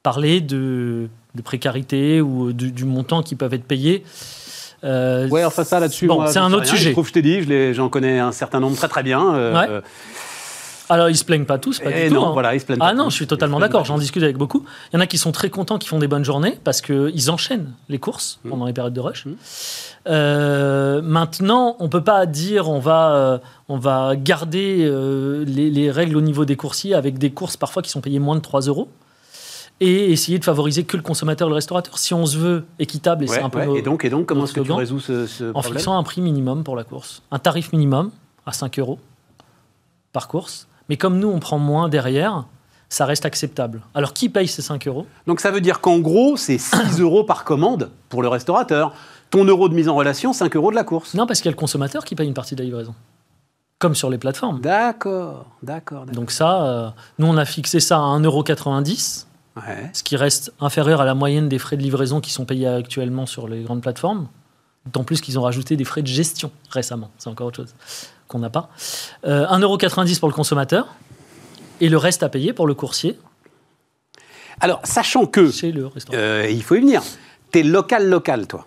[0.02, 4.04] parler de, de précarité ou du, du montant qui peuvent être payés.
[4.84, 6.08] Euh, Ouais, enfin ça là-dessus.
[6.08, 6.72] Bon, c'est un autre rien.
[6.76, 6.90] sujet.
[6.90, 9.34] Je trouve, je t'ai dit, j'en connais un certain nombre très très bien.
[9.36, 9.68] euh, Ouais.
[9.70, 9.82] euh,
[10.92, 12.16] Alors, ils se plaignent pas tous, pas et du tout.
[12.16, 12.32] non, hein.
[12.34, 13.10] voilà, ils se plaignent Ah pas non, tous.
[13.12, 14.64] je suis totalement d'accord, j'en discute avec beaucoup.
[14.92, 17.30] Il y en a qui sont très contents, qui font des bonnes journées parce qu'ils
[17.30, 19.26] enchaînent les courses pendant les périodes de rush.
[19.26, 19.34] Mm.
[20.08, 23.38] Euh, maintenant, on peut pas dire on va, euh,
[23.68, 27.82] on va garder euh, les, les règles au niveau des coursiers avec des courses parfois
[27.84, 28.88] qui sont payées moins de 3 euros
[29.82, 31.98] et essayer de favoriser que le consommateur et le restaurateur.
[31.98, 33.66] Si on se veut équitable, et c'est un peu ouais.
[33.66, 35.98] nos- Et donc, et donc, comment est-ce que tu résous ce, ce en problème fixant
[35.98, 37.22] un prix minimum pour la course.
[37.32, 38.12] Un tarif minimum
[38.46, 39.00] à 5 euros
[40.12, 40.68] par course.
[40.90, 42.46] Mais comme nous, on prend moins derrière,
[42.90, 43.82] ça reste acceptable.
[43.94, 45.06] Alors, qui paye ces 5 euros?
[45.28, 48.94] Donc ça veut dire qu'en gros, c'est 6 euros par commande pour le restaurateur.
[49.30, 51.14] Ton euro de mise en relation, 5 euros de la course.
[51.14, 52.96] Non, parce qu'il y a le consommateur qui paye une partie de la livraison.
[53.78, 54.60] Comme sur les plateformes.
[54.60, 56.06] D'accord, d'accord.
[56.06, 56.16] d'accord.
[56.16, 56.90] Donc ça, euh,
[57.20, 59.26] nous, on a fixé ça à 1,90€,
[59.68, 59.90] Ouais.
[59.94, 63.26] ce qui reste inférieur à la moyenne des frais de livraison qui sont payés actuellement
[63.26, 64.28] sur les grandes plateformes.
[64.86, 67.12] D'autant plus qu'ils ont rajouté des frais de gestion récemment.
[67.18, 67.76] C'est encore autre chose
[68.28, 68.70] qu'on n'a pas.
[69.26, 70.88] Euh, 1,90€ pour le consommateur
[71.82, 73.18] et le reste à payer pour le coursier
[74.62, 76.18] Alors, sachant que, chez le restaurant.
[76.18, 77.02] euh, il faut y venir,
[77.52, 78.66] t'es local, local, toi.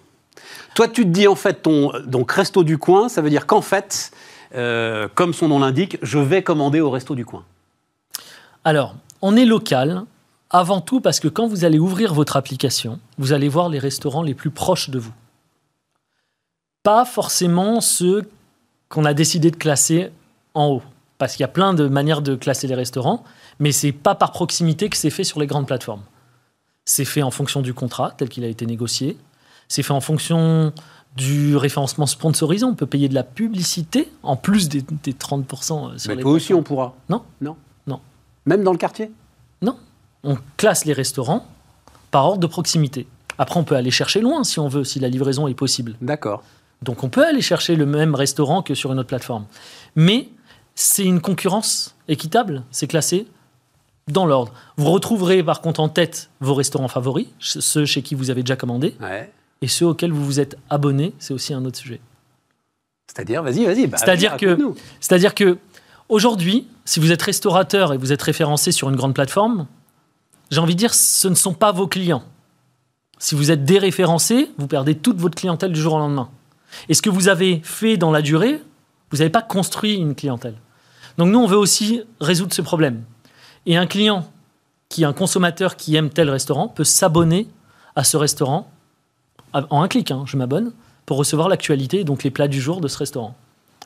[0.75, 3.61] Toi, tu te dis en fait, ton donc resto du coin, ça veut dire qu'en
[3.63, 4.11] fait,
[4.55, 7.45] euh, comme son nom l'indique, je vais commander au resto du coin.
[8.65, 10.05] Alors, on est local
[10.53, 14.23] avant tout parce que quand vous allez ouvrir votre application, vous allez voir les restaurants
[14.23, 15.13] les plus proches de vous.
[16.83, 18.31] Pas forcément ceux
[18.89, 20.11] qu'on a décidé de classer
[20.55, 20.83] en haut.
[21.17, 23.25] Parce qu'il y a plein de manières de classer les restaurants,
[23.59, 26.03] mais c'est pas par proximité que c'est fait sur les grandes plateformes.
[26.85, 29.17] C'est fait en fonction du contrat tel qu'il a été négocié.
[29.69, 30.73] C'est fait en fonction
[31.17, 32.65] du référencement sponsorisé.
[32.65, 36.33] On peut payer de la publicité en plus des, des 30% sur Mais les toi
[36.33, 36.95] aussi, on pourra.
[37.09, 37.23] Non.
[37.41, 37.57] Non.
[37.87, 38.01] Non.
[38.45, 39.13] Même dans le quartier?
[40.25, 41.47] On classe les restaurants
[42.11, 43.07] par ordre de proximité.
[43.39, 45.95] Après, on peut aller chercher loin si on veut, si la livraison est possible.
[46.01, 46.43] D'accord.
[46.83, 49.47] Donc, on peut aller chercher le même restaurant que sur une autre plateforme.
[49.97, 50.29] Mais
[50.75, 52.63] c'est une concurrence équitable.
[52.71, 53.27] C'est classé
[54.09, 54.53] dans l'ordre.
[54.77, 58.57] Vous retrouverez par contre en tête vos restaurants favoris, ceux chez qui vous avez déjà
[58.57, 59.31] commandé, Ouais.
[59.63, 61.15] et ceux auxquels vous vous êtes abonné.
[61.19, 62.01] C'est aussi un autre sujet.
[63.07, 63.87] C'est-à-dire, vas-y, vas-y.
[63.87, 64.59] bah, C'est-à-dire que-.
[65.01, 65.59] C'est-à-dire que
[66.09, 69.67] aujourd'hui, si vous êtes restaurateur et vous êtes référencé sur une grande plateforme,
[70.53, 72.23] j'ai envie de dire, ce ne sont pas vos clients.
[73.19, 76.29] Si vous êtes déréférencé, vous perdez toute votre clientèle du jour au lendemain.
[76.91, 78.63] Et ce que vous avez fait dans la durée,
[79.11, 80.57] vous n'avez pas construit une clientèle.
[81.17, 83.03] Donc nous, on veut aussi résoudre ce problème.
[83.65, 84.31] Et un client
[84.91, 87.49] qui est un consommateur qui aime tel restaurant peut s'abonner
[87.97, 88.71] à ce restaurant
[89.55, 90.11] en un clic.
[90.11, 90.73] hein, je m'abonne
[91.07, 93.35] pour recevoir l'actualité, donc les plats du jour de ce restaurant.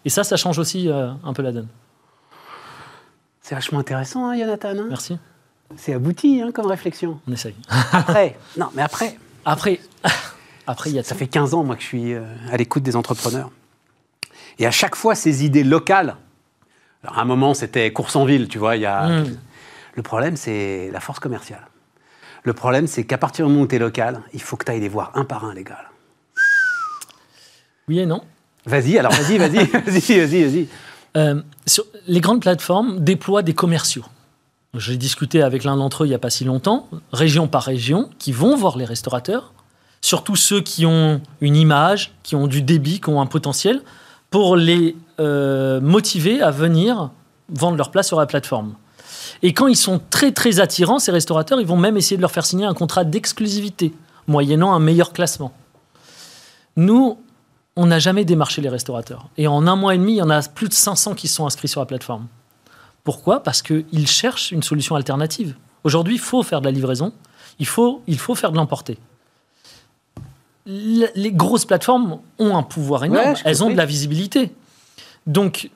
[0.05, 1.69] Et ça, ça change aussi euh, un peu la donne.
[3.41, 4.71] C'est vachement intéressant, hein, Jonathan.
[4.71, 4.87] hein?
[4.89, 5.17] Merci.
[5.77, 7.21] C'est abouti hein, comme réflexion.
[7.29, 7.55] On essaye.
[7.93, 9.81] Après, non, mais après, Après,
[10.67, 11.19] après il y a ça tout.
[11.19, 13.51] fait 15 ans, moi, que je suis euh, à l'écoute des entrepreneurs.
[14.59, 16.17] Et à chaque fois, ces idées locales.
[17.03, 18.77] Alors, à un moment, c'était course en ville, tu vois.
[18.77, 19.07] Y a...
[19.23, 19.37] Mm.
[19.95, 21.67] Le problème, c'est la force commerciale.
[22.43, 24.71] Le problème, c'est qu'à partir du moment où tu es local, il faut que tu
[24.71, 25.81] ailles les voir un par un, les gars.
[25.83, 25.91] là.
[27.89, 28.23] Oui et non.
[28.67, 30.69] Vas-y, alors vas-y, vas-y, vas-y, vas-y, vas-y.
[31.17, 31.41] Euh,
[32.07, 34.05] les grandes plateformes déploient des commerciaux.
[34.75, 38.11] J'ai discuté avec l'un d'entre eux il n'y a pas si longtemps, région par région,
[38.19, 39.53] qui vont voir les restaurateurs,
[40.03, 43.83] surtout ceux qui ont une image, qui ont du débit, qui ont un potentiel,
[44.31, 47.11] pour les euh, motiver à venir
[47.49, 48.75] vendre leur place sur la plateforme.
[49.43, 52.31] Et quand ils sont très très attirants, ces restaurateurs, ils vont même essayer de leur
[52.31, 53.95] faire signer un contrat d'exclusivité,
[54.27, 55.53] moyennant un meilleur classement.
[56.77, 57.19] Nous,
[57.77, 59.29] on n'a jamais démarché les restaurateurs.
[59.37, 61.47] Et en un mois et demi, il y en a plus de 500 qui sont
[61.47, 62.27] inscrits sur la plateforme.
[63.07, 63.41] Pourquoi?
[63.41, 65.55] Parce qu'ils cherchent une solution alternative.
[65.85, 67.13] Aujourd'hui, il faut faire de la livraison,
[67.61, 68.99] il faut, il faut faire de l'emporter.
[70.67, 74.53] Les grosses plateformes ont un pouvoir énorme, elles ont de la visibilité.
[75.29, 75.71] Donc,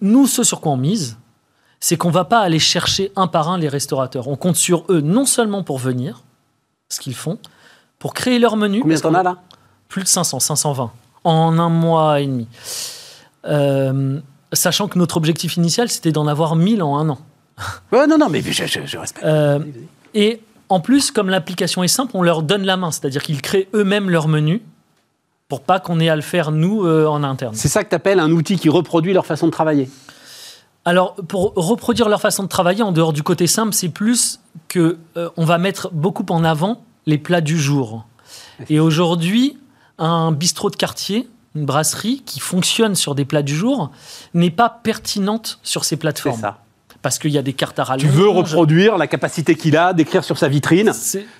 [0.00, 1.18] nous, ce sur quoi on mise,
[1.78, 4.26] c'est qu'on ne va pas aller chercher un par un les restaurateurs.
[4.26, 6.22] On compte sur eux non seulement pour venir,
[6.88, 7.38] ce qu'ils font,
[7.98, 8.80] pour créer leur menu.
[8.80, 9.36] Combien t'en as là?
[9.88, 10.90] Plus de 500, 520
[11.24, 12.48] en un mois et demi.
[13.44, 14.20] Euh,
[14.52, 17.18] sachant que notre objectif initial, c'était d'en avoir 1000 en un an.
[17.92, 19.24] Ouais, non, non, mais je, respecte.
[19.24, 19.60] Euh,
[20.14, 23.68] et en plus, comme l'application est simple, on leur donne la main, c'est-à-dire qu'ils créent
[23.74, 24.62] eux-mêmes leur menu
[25.48, 27.54] pour pas qu'on ait à le faire nous euh, en interne.
[27.54, 29.88] C'est ça que tu appelles un outil qui reproduit leur façon de travailler
[30.88, 34.98] alors, pour reproduire leur façon de travailler, en dehors du côté simple, c'est plus que
[35.36, 38.06] on va mettre beaucoup en avant les plats du jour.
[38.68, 39.58] Et aujourd'hui,
[39.98, 43.90] un bistrot de quartier, une brasserie qui fonctionne sur des plats du jour,
[44.34, 46.36] n'est pas pertinente sur ces plateformes.
[46.36, 46.58] C'est ça.
[47.02, 48.02] Parce qu'il y a des cartes à rallonge.
[48.02, 50.92] Tu veux reproduire la capacité qu'il a d'écrire sur sa vitrine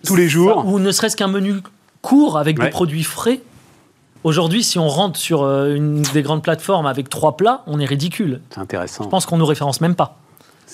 [0.05, 0.64] tous les jours.
[0.66, 1.55] ou ne serait-ce qu'un menu
[2.02, 3.40] court avec des produits frais.
[4.24, 7.85] Aujourd'hui, si on rentre sur euh, une des grandes plateformes avec trois plats, on est
[7.85, 8.40] ridicule.
[8.50, 9.05] C'est intéressant.
[9.05, 10.18] Je pense qu'on ne nous référence même pas.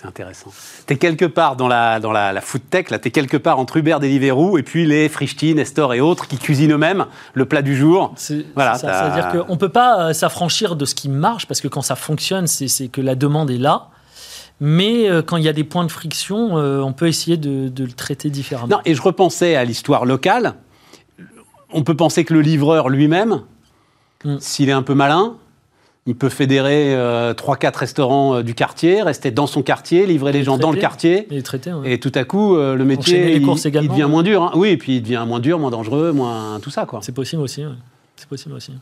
[0.03, 0.51] C'est intéressant.
[0.87, 3.61] Tu es quelque part dans la, dans la, food tech, là, tu es quelque part
[3.61, 7.63] entre Uber, Deliveroo et puis les Frischti, Nestor et autres qui cuisinent eux-mêmes le plat
[7.63, 8.13] du jour.
[8.55, 11.83] Voilà, C'est-à-dire qu'on ne peut pas euh, s'affranchir de ce qui marche parce que quand
[11.83, 13.91] ça fonctionne, c'est que la demande est là.
[14.61, 17.71] Mais euh, quand il y a des points de friction, euh, on peut essayer de,
[17.77, 18.77] le traiter différemment.
[18.77, 20.55] Non, et je repensais à l'histoire locale.
[21.73, 23.43] On peut penser que le livreur lui-même,
[24.25, 24.39] hmm.
[24.41, 25.37] s'il est un peu malin,
[26.07, 30.33] il peut fédérer euh, trois, 4 restaurants euh, du quartier, rester dans son quartier, livrer
[30.33, 31.29] les gens dans le quartier.
[31.85, 34.43] Et tout à coup, euh, le métier, il, devient moins dur.
[34.43, 34.51] Hein.
[34.55, 36.87] Oui, et puis il devient moins dur, moins dangereux, moins tout ça.
[37.03, 37.65] C'est possible aussi.
[38.17, 38.73] C'est possible aussi.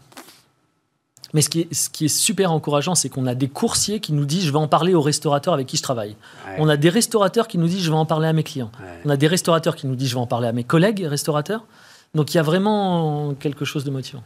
[1.32, 4.12] Mais ce qui est, ce qui est super encourageant, c'est qu'on a des coursiers qui
[4.12, 6.16] nous disent je vais en parler aux restaurateurs avec qui je travaille.
[6.58, 8.72] On a des restaurateurs qui nous disent je vais en parler à mes clients.
[9.04, 11.66] On a des restaurateurs qui nous disent je vais en parler à mes collègues restaurateurs.
[12.14, 14.24] Donc il y a vraiment quelque chose de motivant.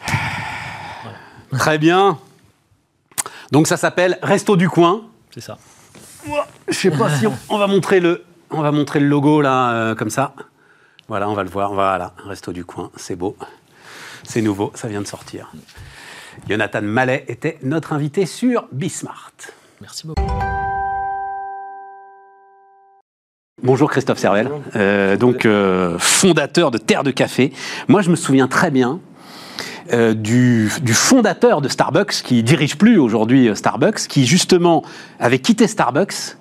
[1.58, 2.18] Très bien.
[3.50, 5.02] Donc ça s'appelle Resto du coin.
[5.32, 5.58] C'est ça.
[6.68, 9.94] Je sais pas si on, va montrer le, on va montrer le logo là euh,
[9.94, 10.34] comme ça.
[11.08, 11.74] Voilà, on va le voir.
[11.74, 13.36] Voilà, Resto du coin, c'est beau,
[14.22, 15.52] c'est nouveau, ça vient de sortir.
[16.48, 19.32] Jonathan Mallet était notre invité sur Bismart.
[19.80, 20.22] Merci beaucoup.
[23.62, 27.52] Bonjour Christophe Servel, euh, donc euh, fondateur de Terre de Café.
[27.88, 29.00] Moi, je me souviens très bien
[29.92, 34.82] euh, du, fondateur de Starbucks, qui dirige plus aujourd'hui euh, Starbucks, qui justement
[35.20, 36.36] avait quitté Starbucks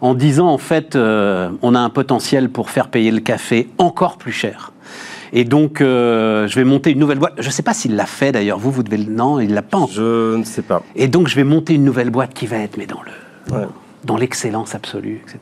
[0.00, 4.16] en disant en fait euh, on a un potentiel pour faire payer le café encore
[4.16, 4.72] plus cher.
[5.32, 7.34] Et donc, je vais monter une nouvelle boîte.
[7.38, 8.58] Je ne sais pas s'il l'a fait d'ailleurs.
[8.58, 9.12] Vous, vous devez le.
[9.12, 9.84] Non, il l'a pas.
[9.90, 10.82] Je ne sais pas.
[10.94, 13.66] Et donc, je vais monter une nouvelle boîte qui va être, mais dans le,
[14.04, 15.40] dans l'excellence absolue, etc.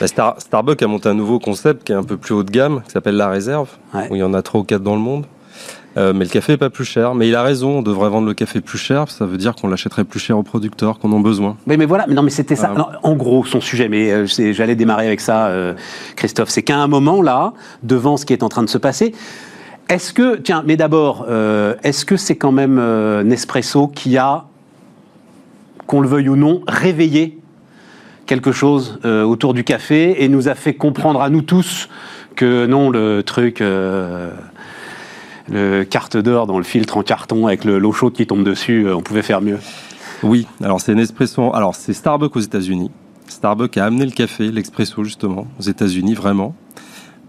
[0.00, 2.82] Bah, Starbucks a monté un nouveau concept qui est un peu plus haut de gamme,
[2.86, 3.68] qui s'appelle la réserve,
[4.08, 5.26] où il y en a trois ou quatre dans le monde.
[5.96, 7.14] Euh, mais le café est pas plus cher.
[7.14, 9.10] Mais il a raison, on devrait vendre le café plus cher.
[9.10, 11.56] Ça veut dire qu'on l'achèterait plus cher aux producteurs qu'on en a besoin.
[11.66, 12.72] Mais, mais voilà, mais non, mais c'était ça.
[13.02, 15.74] en gros, son sujet, mais euh, j'allais démarrer avec ça, euh,
[16.16, 17.52] Christophe, c'est qu'à un moment là,
[17.82, 19.14] devant ce qui est en train de se passer,
[19.88, 21.26] est-ce que, tiens, mais d'abord,
[21.82, 22.80] est-ce que c'est quand même
[23.24, 24.44] Nespresso qui a,
[25.86, 27.38] qu'on le veuille ou non, réveillé
[28.24, 31.90] quelque chose autour du café et nous a fait comprendre à nous tous
[32.36, 33.60] que non, le truc
[35.48, 38.96] le carte d'or dans le filtre en carton avec l'eau chaude qui tombe dessus, euh,
[38.96, 39.58] on pouvait faire mieux.
[40.22, 41.54] Oui, alors c'est Nespresso.
[41.54, 42.90] Alors c'est Starbucks aux États-Unis.
[43.28, 46.54] Starbucks a amené le café, l'expresso justement, aux États-Unis vraiment.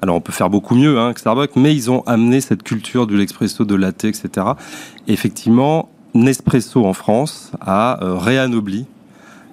[0.01, 3.07] Alors on peut faire beaucoup mieux hein, que Starbucks, mais ils ont amené cette culture
[3.07, 4.47] de l'expresso, de latte, etc.
[5.07, 8.85] effectivement, Nespresso en France a euh, réanobli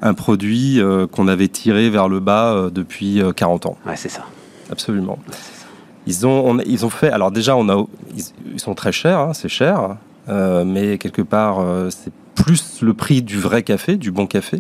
[0.03, 3.79] un produit euh, qu'on avait tiré vers le bas depuis 40 ans.
[3.87, 4.25] Ouais, c'est ça.
[4.71, 5.19] Absolument.
[6.07, 7.11] Ils ont, ils ont fait.
[7.11, 7.85] Alors déjà, on a,
[8.17, 9.97] ils, sont très chers, hein, c'est cher,
[10.29, 14.59] euh, mais quelque part, euh, c'est plus le prix du vrai café, du bon café.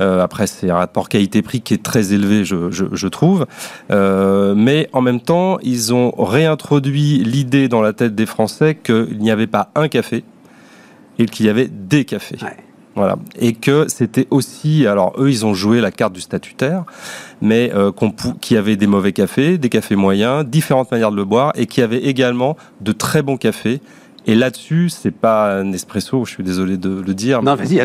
[0.00, 3.46] Euh, après, c'est un rapport qualité-prix qui est très élevé, je, je, trouve.
[3.90, 9.30] mais en même temps, ils ont réintroduit l'idée dans la tête des Français qu'il n'y
[9.30, 10.24] avait pas un café
[11.18, 12.38] et qu'il y avait des cafés.
[12.96, 13.16] Voilà.
[13.38, 16.84] Et que c'était aussi, alors eux, ils ont joué la carte du statutaire,
[17.42, 17.90] mais euh,
[18.40, 21.82] qui avait des mauvais cafés, des cafés moyens, différentes manières de le boire, et qui
[21.82, 23.80] avait également de très bons cafés
[24.26, 27.42] Et là-dessus, c'est pas un espresso, je suis désolé de le dire.
[27.42, 27.80] Non, vas-y,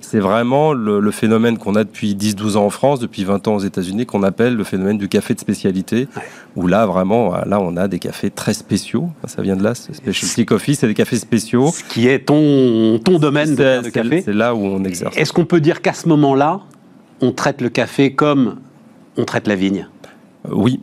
[0.00, 3.60] C'est vraiment le, phénomène qu'on a depuis 10-12 ans en France, depuis 20 ans aux
[3.60, 6.08] États-Unis, qu'on appelle le phénomène du café de spécialité,
[6.56, 9.10] où là, vraiment, là, on a des cafés très spéciaux.
[9.26, 11.70] Ça vient de là, specialty coffee, c'est des cafés spéciaux.
[11.70, 14.22] Ce qui est ton, ton domaine de, café.
[14.22, 15.14] C'est là où on exerce.
[15.16, 16.60] Est-ce qu'on peut dire qu'à ce moment-là,
[17.20, 18.56] on traite le café comme
[19.18, 19.86] on traite la vigne?
[20.50, 20.80] Oui,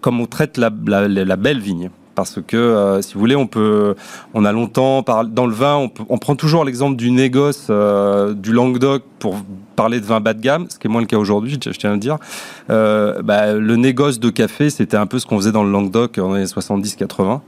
[0.00, 3.94] comme on traite la belle vigne parce que euh, si vous voulez, on peut,
[4.34, 9.02] on a longtemps dans le vin, on, prend toujours l'exemple du négoce euh, du Languedoc
[9.24, 9.36] pour
[9.74, 11.92] parler de vin bas de gamme, ce qui est moins le cas aujourd'hui, je tiens
[11.92, 12.18] à le dire.
[12.68, 16.18] Euh, bah, le négoce de café, c'était un peu ce qu'on faisait dans le Languedoc
[16.18, 17.40] en les 70-80.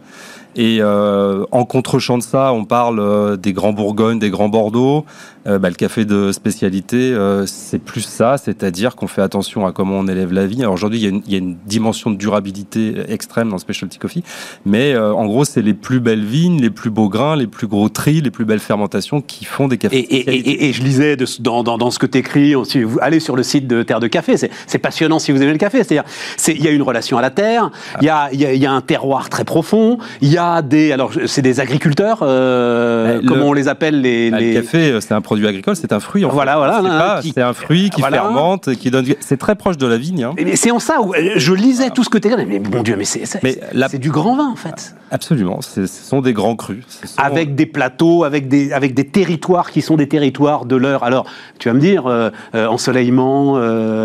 [0.56, 5.04] Et euh, en contre-champ de ça, on parle euh, des grands Bourgognes, des grands Bordeaux.
[5.46, 7.14] Euh, bah, le café de spécialité,
[7.46, 10.62] c'est plus ça, c'est-à-dire qu'on fait attention à comment on élève la vie.
[10.62, 14.24] Alors aujourd'hui, il, y, a une dimension de durabilité extrême dans le specialty coffee,
[14.64, 17.88] mais en gros, c'est les plus belles vignes, les plus beaux grains, les plus gros
[17.88, 19.98] tris, les plus belles fermentations qui font des cafés.
[19.98, 23.36] Et, et, je lisais dans, dans, dans, ce que tu écris, si vous allez sur
[23.36, 25.84] le site de Terre de Café, c'est passionnant si vous aimez le café.
[25.84, 26.04] C'est-à-dire,
[26.48, 28.80] il y a une relation à la terre, il y, a, y, y a un
[28.80, 33.68] terroir très profond, il y a des, alors c'est des agriculteurs, euh, comment on les
[33.68, 36.24] appelle les, ah, Le café, euh, c'est un produit agricole, c'est un fruit.
[36.24, 37.20] En voilà, voilà.
[37.22, 39.06] C'est un fruit qui fermente, qui donne.
[39.20, 40.24] C'est très proche de la vigne.
[40.24, 40.34] Hein.
[40.54, 42.34] C'est en ça où euh, je lisais tout ce que tu dis.
[42.46, 44.94] Mais mon Dieu, mais c'est du grand vin en fait.
[45.10, 46.84] Absolument, ce sont des grands crus.
[47.16, 51.04] Avec des plateaux, avec des, avec des territoires qui sont des territoires de l'heure.
[51.04, 51.26] Alors,
[51.58, 53.54] tu vas me dire, ensoleillement.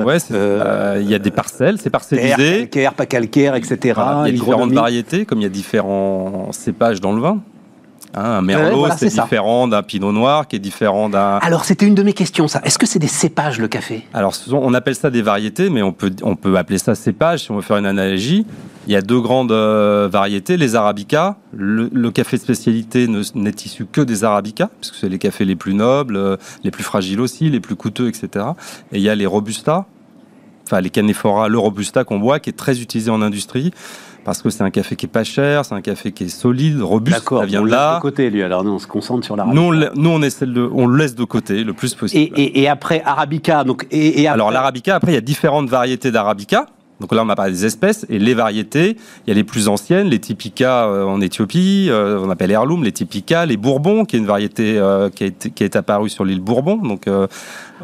[0.03, 2.29] ouais, il y a des parcelles, c'est parcellisé.
[2.29, 3.77] Calcaire, pas calcaire, etc.
[3.85, 7.39] il y a différentes variétés, comme il y a différents cépage dans le vin.
[8.13, 11.37] Hein, un merlot, c'est différent d'un pinot noir, qui est différent d'un.
[11.37, 12.59] Alors, c'était une de mes questions, ça.
[12.65, 14.05] Est-ce que c'est des cépages, le café?
[14.13, 17.51] Alors, on appelle ça des variétés, mais on peut, on peut appeler ça cépage si
[17.51, 18.45] on veut faire une analogie.
[18.87, 21.35] Il y a deux grandes euh, variétés, les arabicas.
[21.53, 25.73] Le, café de spécialité n'est issu que des arabicas, puisque c'est les cafés les plus
[25.73, 28.45] nobles, euh, les plus fragiles aussi, les plus coûteux, etc.
[28.91, 29.85] Et il y a les robusta,
[30.65, 33.71] enfin les canephora, le robusta qu'on boit, qui est très utilisé en industrie
[34.23, 36.81] parce que c'est un café qui est pas cher, c'est un café qui est solide,
[36.81, 37.17] robuste.
[37.17, 37.95] D'accord, on là.
[37.95, 38.43] de côté, lui.
[38.43, 39.61] Alors nous, on se concentre sur l'arabica.
[39.61, 42.33] Nous, on, nous, on essaie de, on le laisse de côté le plus possible.
[42.37, 46.67] Et, après arabica, donc et, alors l'arabica, après il y a différentes variétés d'arabica.
[47.01, 48.95] Donc là, on a parlé des espèces et les variétés.
[49.25, 52.83] Il y a les plus anciennes, les typica euh, en Éthiopie, euh, on appelle heirloom,
[52.83, 56.77] les typica, les bourbons, qui est une variété euh, qui, est apparue sur l'île Bourbon,
[56.77, 57.07] donc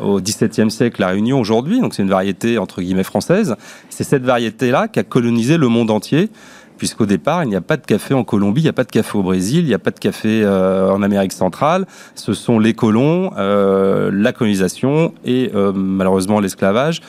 [0.01, 1.81] au XVIIe siècle, la Réunion aujourd'hui.
[1.81, 3.55] Donc c'est une variété entre guillemets française.
[3.89, 6.29] C'est cette variété-là qui a colonisé le monde entier
[6.77, 8.91] puisqu'au départ, il n'y a pas de café en Colombie, il n'y a pas de
[8.91, 11.87] café au Brésil, il n'y a pas de café en Amérique centrale.
[12.13, 17.01] Ce sont les colons, la colonisation et malheureusement l'esclavage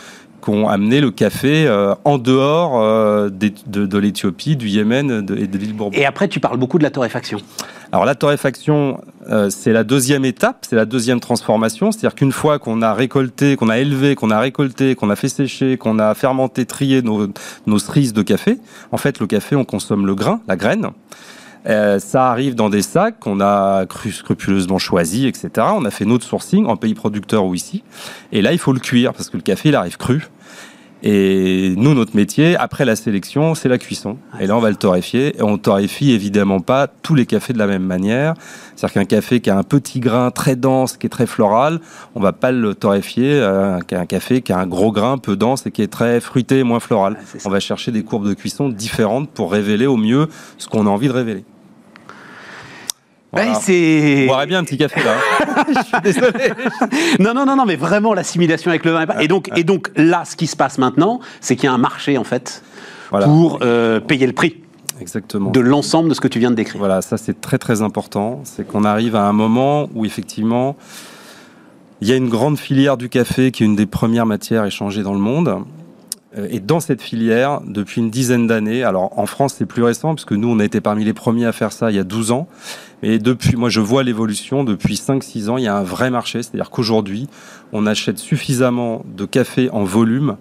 [0.42, 5.58] qui ont amené le café euh, en dehors euh, de, l'Éthiopie, du Yémen et de
[5.58, 5.96] l'île Bourbon.
[5.96, 7.38] Et après, tu parles beaucoup de la torréfaction.
[7.90, 11.90] Alors la torréfaction, euh, c'est la deuxième étape, c'est la deuxième transformation.
[11.90, 15.28] C'est-à-dire qu'une fois qu'on a récolté, qu'on a élevé, qu'on a récolté, qu'on a fait
[15.28, 17.28] sécher, qu'on a fermenté, trié nos,
[17.66, 18.58] nos cerises de café,
[18.92, 20.88] en fait, le café, on consomme le grain, la graine.
[21.64, 25.66] Ça arrive dans des sacs qu'on a cru scrupuleusement choisis, etc.
[25.74, 27.82] On a fait notre sourcing en pays producteur ou ici.
[28.32, 30.28] Et là, il faut le cuire parce que le café, il arrive cru.
[31.02, 34.16] Et nous, notre métier, après la sélection, c'est la cuisson.
[34.40, 35.38] Et là, on va le torréfier.
[35.38, 38.34] Et on torréfie évidemment pas tous les cafés de la même manière.
[38.74, 41.80] C'est-à-dire qu'un café qui a un petit grain très dense, qui est très floral,
[42.14, 43.34] on va pas le torréfier.
[43.34, 46.62] Euh, un café qui a un gros grain peu dense et qui est très fruité,
[46.64, 47.16] moins floral.
[47.44, 50.90] on va chercher des courbes de cuisson différentes pour révéler au mieux ce qu'on a
[50.90, 51.44] envie de révéler.
[53.32, 54.22] Ben, c'est.
[54.24, 55.14] On boirait bien un petit café là.
[55.68, 56.52] je suis désolé.
[57.18, 59.06] non, non, non, non, mais vraiment l'assimilation avec le vin.
[59.20, 61.78] Et donc, et donc là, ce qui se passe maintenant, c'est qu'il y a un
[61.78, 62.62] marché en fait
[63.10, 64.56] pour euh, payer le prix.
[65.00, 65.50] Exactement.
[65.50, 66.78] De l'ensemble de ce que tu viens de décrire.
[66.78, 68.40] Voilà, ça c'est très très important.
[68.44, 70.76] C'est qu'on arrive à un moment où effectivement,
[72.00, 75.02] il y a une grande filière du café qui est une des premières matières échangées
[75.02, 75.64] dans le monde.
[76.36, 80.14] Euh, et dans cette filière, depuis une dizaine d'années, alors en France c'est plus récent,
[80.14, 82.32] puisque nous on a été parmi les premiers à faire ça il y a 12
[82.32, 82.48] ans,
[83.02, 86.42] mais depuis, moi je vois l'évolution, depuis 5-6 ans, il y a un vrai marché,
[86.42, 87.28] c'est-à-dire qu'aujourd'hui
[87.72, 90.36] on achète suffisamment de café en volume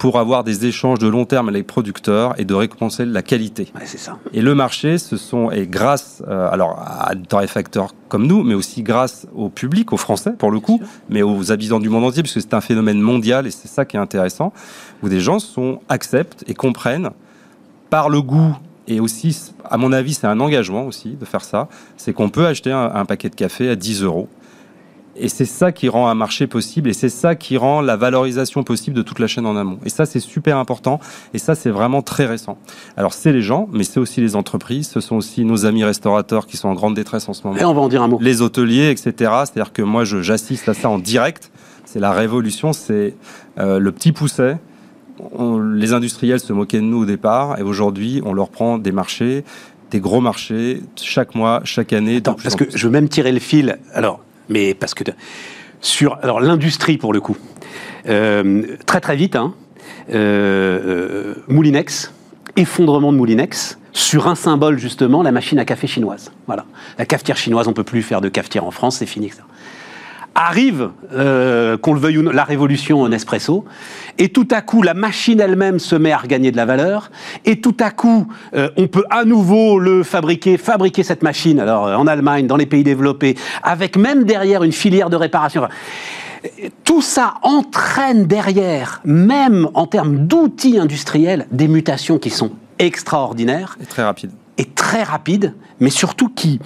[0.00, 3.70] pour avoir des échanges de long terme avec les producteurs et de récompenser la qualité.
[3.84, 4.16] c'est ça.
[4.32, 8.54] Et le marché, ce sont, et grâce euh, alors à des torréfacteurs comme nous, mais
[8.54, 10.80] aussi grâce au public, aux Français pour le coup,
[11.10, 13.98] mais aux habitants du monde entier, puisque c'est un phénomène mondial et c'est ça qui
[13.98, 14.54] est intéressant,
[15.02, 17.10] où des gens sont, acceptent et comprennent
[17.90, 18.56] par le goût
[18.90, 22.46] et aussi, à mon avis, c'est un engagement aussi de faire ça, c'est qu'on peut
[22.46, 24.28] acheter un, un paquet de café à 10 euros
[25.16, 28.62] et c'est ça qui rend un marché possible et c'est ça qui rend la valorisation
[28.62, 29.78] possible de toute la chaîne en amont.
[29.84, 31.00] Et ça, c'est super important
[31.34, 32.56] et ça, c'est vraiment très récent.
[32.96, 36.46] Alors, c'est les gens, mais c'est aussi les entreprises, ce sont aussi nos amis restaurateurs
[36.46, 37.58] qui sont en grande détresse en ce moment.
[37.58, 38.18] Et on va en dire un mot.
[38.20, 39.12] Les hôteliers, etc.
[39.44, 41.50] C'est-à-dire que moi, j'assiste à ça en direct.
[41.84, 43.14] C'est la révolution, c'est
[43.58, 44.58] euh, le petit pousset.
[45.74, 49.44] Les industriels se moquaient de nous au départ et aujourd'hui, on leur prend des marchés
[49.90, 52.16] des gros marchés chaque mois, chaque année.
[52.16, 53.78] Attends, parce que je veux même tirer le fil.
[53.92, 55.04] Alors, mais parce que
[55.80, 57.36] sur alors l'industrie pour le coup,
[58.08, 59.54] euh, très très vite, hein,
[60.12, 62.12] euh, euh, Moulinex,
[62.56, 66.30] effondrement de Moulinex sur un symbole justement, la machine à café chinoise.
[66.46, 66.64] Voilà,
[66.98, 69.30] la cafetière chinoise, on peut plus faire de cafetière en France, c'est fini.
[69.30, 69.42] Ça
[70.34, 73.64] arrive, euh, qu'on le veuille ou non, la révolution en espresso,
[74.18, 77.10] et tout à coup la machine elle-même se met à regagner de la valeur,
[77.44, 81.86] et tout à coup euh, on peut à nouveau le fabriquer, fabriquer cette machine, alors
[81.86, 85.68] euh, en Allemagne, dans les pays développés, avec même derrière une filière de réparation.
[86.84, 93.76] tout ça entraîne derrière, même en termes d'outils industriels, des mutations qui sont extraordinaires.
[93.80, 94.32] Et très rapides.
[94.58, 96.60] Et très rapides, mais surtout qui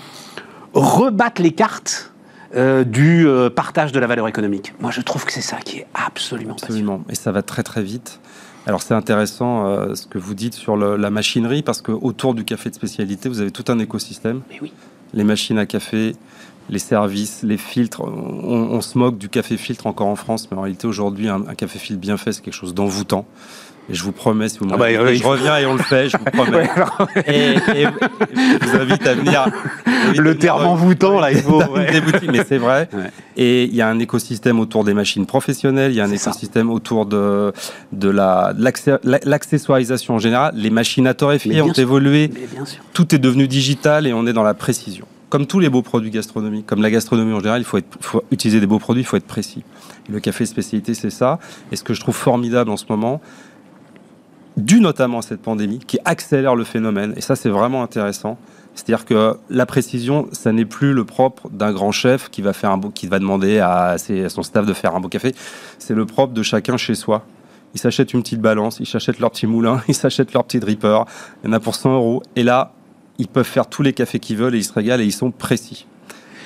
[0.74, 2.13] rebattent les cartes
[2.56, 4.74] euh, du euh, partage de la valeur économique.
[4.80, 7.02] Moi, je trouve que c'est ça qui est absolument Absolument.
[7.08, 8.20] Et ça va très très vite.
[8.66, 12.44] Alors c'est intéressant euh, ce que vous dites sur la machinerie parce que autour du
[12.44, 14.42] café de spécialité, vous avez tout un écosystème.
[14.48, 14.72] Mais oui.
[15.12, 16.16] Les machines à café,
[16.70, 18.02] les services, les filtres.
[18.02, 21.54] On, se moque du café filtre encore en France, mais en réalité aujourd'hui, un, un
[21.54, 23.26] café filtre bien fait, c'est quelque chose d'envoûtant.
[23.90, 26.24] Je vous promets, si vous ah bah, je reviens et on le fait, je vous
[26.32, 26.68] promets.
[27.26, 29.46] et, je vous invite à venir.
[30.16, 31.62] le terme envoûtant, là, il faut.
[32.32, 32.88] mais c'est vrai.
[33.36, 36.70] Et il y a un écosystème autour des machines professionnelles, il y a un écosystème
[36.70, 37.52] autour de,
[37.90, 40.52] de l'accessoirisation en général.
[40.54, 42.30] Les machines à torréfier ont évolué.
[42.92, 45.06] Tout est devenu digital et on est dans la précision.
[45.30, 48.22] Comme tous les beaux produits gastronomiques, comme la gastronomie en général, il faut, être, faut
[48.30, 49.64] utiliser des beaux produits, il faut être précis.
[50.08, 51.40] Le café spécialité, c'est ça.
[51.72, 53.20] Et ce que je trouve formidable en ce moment,
[54.56, 57.14] dû notamment à cette pandémie, qui accélère le phénomène.
[57.16, 58.38] Et ça, c'est vraiment intéressant.
[58.74, 62.70] C'est-à-dire que la précision, ça n'est plus le propre d'un grand chef qui va faire
[62.70, 63.96] un beau, qui va demander à,
[64.28, 65.34] son staff de faire un beau café.
[65.78, 67.24] C'est le propre de chacun chez soi.
[67.74, 71.02] Ils s'achètent une petite balance, ils s'achètent leur petit moulin, ils s'achètent leur petit dripper.
[71.42, 72.22] Il y en a pour 100 euros.
[72.36, 72.72] Et là,
[73.18, 75.30] ils peuvent faire tous les cafés qu'ils veulent et ils se régalent et ils sont
[75.30, 75.86] précis.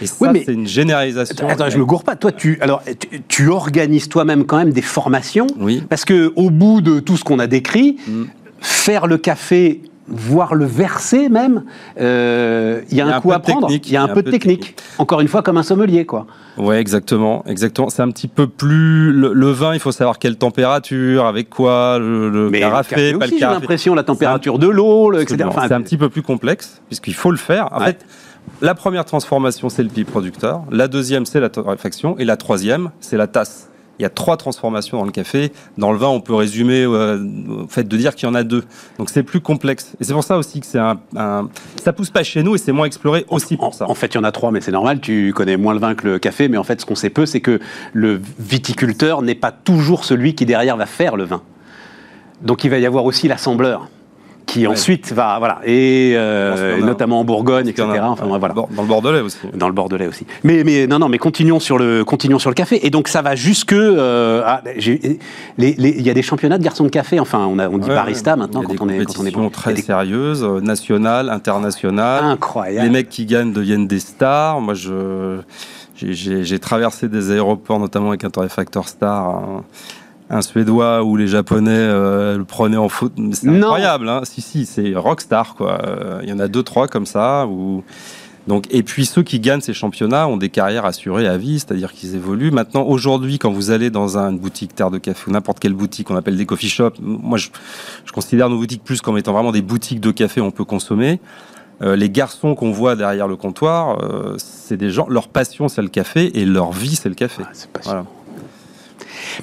[0.00, 1.48] Et ça, c'est une généralisation.
[1.48, 2.16] Attends, je me gourre pas.
[2.16, 2.82] Toi, tu, alors,
[3.28, 5.46] tu, organises toi-même quand même des formations.
[5.58, 5.82] Oui.
[5.88, 8.24] Parce que au bout de tout ce qu'on a décrit, mm.
[8.60, 11.64] faire le café voire le verser même,
[12.00, 13.70] euh, il y a un, coup à prendre.
[13.70, 14.74] Il y a un, peu, de technique.
[14.98, 16.26] Encore une fois, comme un sommelier, quoi.
[16.56, 17.90] Ouais, exactement, exactement.
[17.90, 19.74] C'est un petit peu plus le, vin.
[19.74, 24.02] Il faut savoir quelle température, avec quoi, le, le Mais carafé, le J'ai l'impression la
[24.02, 25.48] température de l'eau, etc.
[25.66, 27.68] c'est un petit peu plus complexe puisqu'il faut le faire.
[27.72, 28.04] En fait,
[28.60, 30.62] la première transformation, c'est le pied producteur.
[30.70, 32.16] La deuxième, c'est la torréfaction.
[32.18, 33.68] Et la troisième, c'est la tasse.
[33.98, 35.52] Il y a trois transformations dans le café.
[35.76, 37.18] Dans le vin, on peut résumer euh,
[37.64, 38.62] au fait de dire qu'il y en a deux.
[38.98, 39.96] Donc c'est plus complexe.
[40.00, 41.00] Et c'est pour ça aussi que c'est un,
[41.82, 43.58] Ça pousse pas chez nous et c'est moins exploré aussi.
[43.60, 45.00] En fait, il y en a trois, mais c'est normal.
[45.00, 46.48] Tu connais moins le vin que le café.
[46.48, 47.58] Mais en fait, ce qu'on sait peu, c'est que
[47.92, 51.42] le viticulteur n'est pas toujours celui qui derrière va faire le vin.
[52.42, 53.88] Donc il va y avoir aussi l'assembleur
[54.48, 57.86] qui ensuite va voilà et euh, notamment en Bourgogne etc.
[58.02, 58.54] enfin voilà.
[58.54, 59.38] dans le Bordelais aussi.
[59.54, 60.26] Dans le Bordelais aussi.
[60.42, 62.84] Mais mais non non mais continuons sur le continuons sur le café.
[62.86, 64.42] Et donc ça va jusque euh,
[64.76, 67.20] il y a des championnats de garçons de café.
[67.20, 69.50] Enfin on, a, on dit barista maintenant quand on, est, quand on est bon.
[69.50, 72.24] très sérieuses euh, nationales internationales.
[72.24, 72.86] Incroyable.
[72.86, 74.60] Les mecs qui gagnent deviennent des stars.
[74.60, 75.40] Moi je
[75.94, 79.64] j'ai traversé des aéroports notamment avec un torréfacteur star hein
[80.30, 83.12] un Suédois ou les Japonais euh, le prenaient en foot.
[83.32, 85.80] C'est incroyable, hein si, si, c'est rockstar, quoi.
[85.84, 87.46] Euh, il y en a deux, trois comme ça.
[87.46, 87.82] Ou...
[88.46, 91.92] Donc, et puis ceux qui gagnent ces championnats ont des carrières assurées à vie, c'est-à-dire
[91.92, 92.50] qu'ils évoluent.
[92.50, 96.08] Maintenant, aujourd'hui, quand vous allez dans une boutique Terre de Café ou n'importe quelle boutique
[96.08, 97.48] qu'on appelle des coffee shops, moi je,
[98.04, 100.64] je, considère nos boutiques plus comme étant vraiment des boutiques de café où on peut
[100.64, 101.20] consommer.
[101.80, 105.82] Euh, les garçons qu'on voit derrière le comptoir, euh, c'est des gens, leur passion c'est
[105.82, 107.42] le café et leur vie c'est le café.
[107.46, 108.04] Ah, c'est voilà.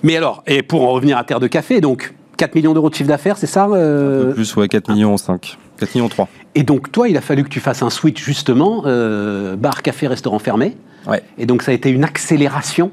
[0.03, 2.95] Mais alors, et pour en revenir à Terre de Café, donc 4 millions d'euros de
[2.95, 4.23] chiffre d'affaires, c'est ça euh...
[4.23, 5.57] Un peu plus, ouais, 4 millions 5.
[5.79, 6.27] 4 millions 3.
[6.55, 10.07] Et donc, toi, il a fallu que tu fasses un switch, justement, euh, bar, café,
[10.07, 10.75] restaurant fermé.
[11.07, 11.21] Ouais.
[11.37, 12.91] Et donc, ça a été une accélération.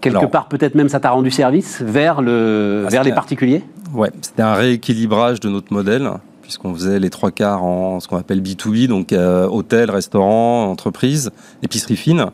[0.00, 3.62] Quelque part, peut-être même ça t'a rendu service vers, le, ah, vers les particuliers?
[3.94, 6.10] Ouais, c'était un rééquilibrage de notre modèle
[6.44, 11.30] puisqu'on faisait les trois quarts en ce qu'on appelle B2B, donc euh, hôtel, restaurant, entreprise,
[11.62, 12.26] épicerie fine.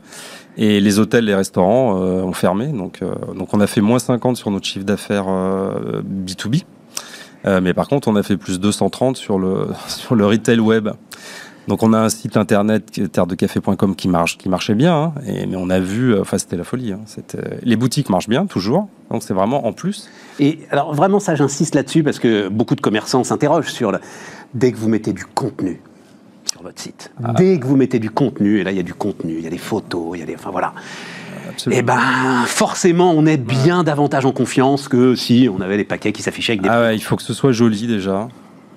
[0.56, 2.66] Et les hôtels, les restaurants euh, ont fermé.
[2.68, 6.64] Donc, euh, donc on a fait moins 50 sur notre chiffre d'affaires B2B.
[7.46, 10.90] Euh, mais par contre, on a fait plus 230 sur le, sur le retail web.
[11.68, 15.56] Donc on a un site internet terredecafé.com qui marche, qui marchait bien, hein, et, mais
[15.56, 16.92] on a vu, enfin c'était la folie.
[16.92, 17.00] Hein,
[17.62, 20.08] les boutiques marchent bien toujours, donc c'est vraiment en plus.
[20.40, 24.00] Et alors vraiment ça, j'insiste là-dessus parce que beaucoup de commerçants s'interrogent sur le...
[24.54, 25.80] dès que vous mettez du contenu
[26.60, 27.32] sur votre site, ah.
[27.36, 29.46] dès que vous mettez du contenu, et là il y a du contenu, il y
[29.46, 30.74] a des photos, il y a des, enfin voilà.
[31.70, 31.98] Et eh ben
[32.46, 36.52] forcément, on est bien davantage en confiance que si on avait les paquets qui s'affichaient
[36.52, 36.68] avec des.
[36.68, 38.28] Ah ouais, il faut que ce soit joli déjà.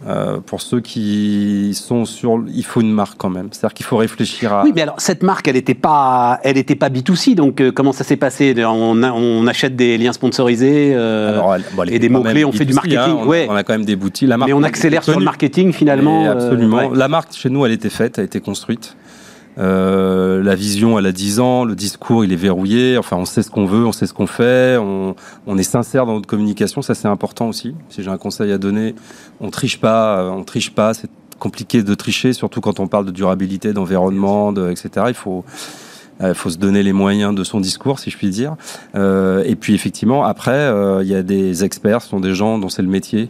[0.07, 3.47] Euh, pour ceux qui sont sur, il faut une marque quand même.
[3.51, 4.63] C'est-à-dire qu'il faut réfléchir à.
[4.63, 7.35] Oui, mais alors cette marque, elle n'était pas, elle était pas B2C.
[7.35, 8.53] Donc euh, comment ça s'est passé?
[8.65, 11.41] On, on, achète des liens sponsorisés euh,
[11.87, 12.43] et des mots clés.
[12.43, 12.99] On fait du marketing.
[12.99, 13.47] Hein, on, ouais.
[13.49, 14.27] on, a quand même des boutiques.
[14.27, 16.29] La marque, mais on accélère sur le marketing finalement.
[16.29, 16.91] absolument.
[16.91, 18.95] La marque chez nous, elle était faite, a été construite.
[19.57, 22.97] Euh, la vision, elle a 10 ans, le discours, il est verrouillé.
[22.97, 25.15] Enfin, on sait ce qu'on veut, on sait ce qu'on fait, on,
[25.47, 26.81] on, est sincère dans notre communication.
[26.81, 27.75] Ça, c'est important aussi.
[27.89, 28.95] Si j'ai un conseil à donner,
[29.39, 30.93] on triche pas, euh, on triche pas.
[30.93, 35.05] C'est compliqué de tricher, surtout quand on parle de durabilité, d'environnement, etc.
[35.09, 35.43] Il faut
[36.19, 38.55] il euh, faut se donner les moyens de son discours, si je puis dire.
[38.95, 42.57] Euh, et puis effectivement, après, euh, il y a des experts, ce sont des gens
[42.59, 43.29] dont c'est le métier.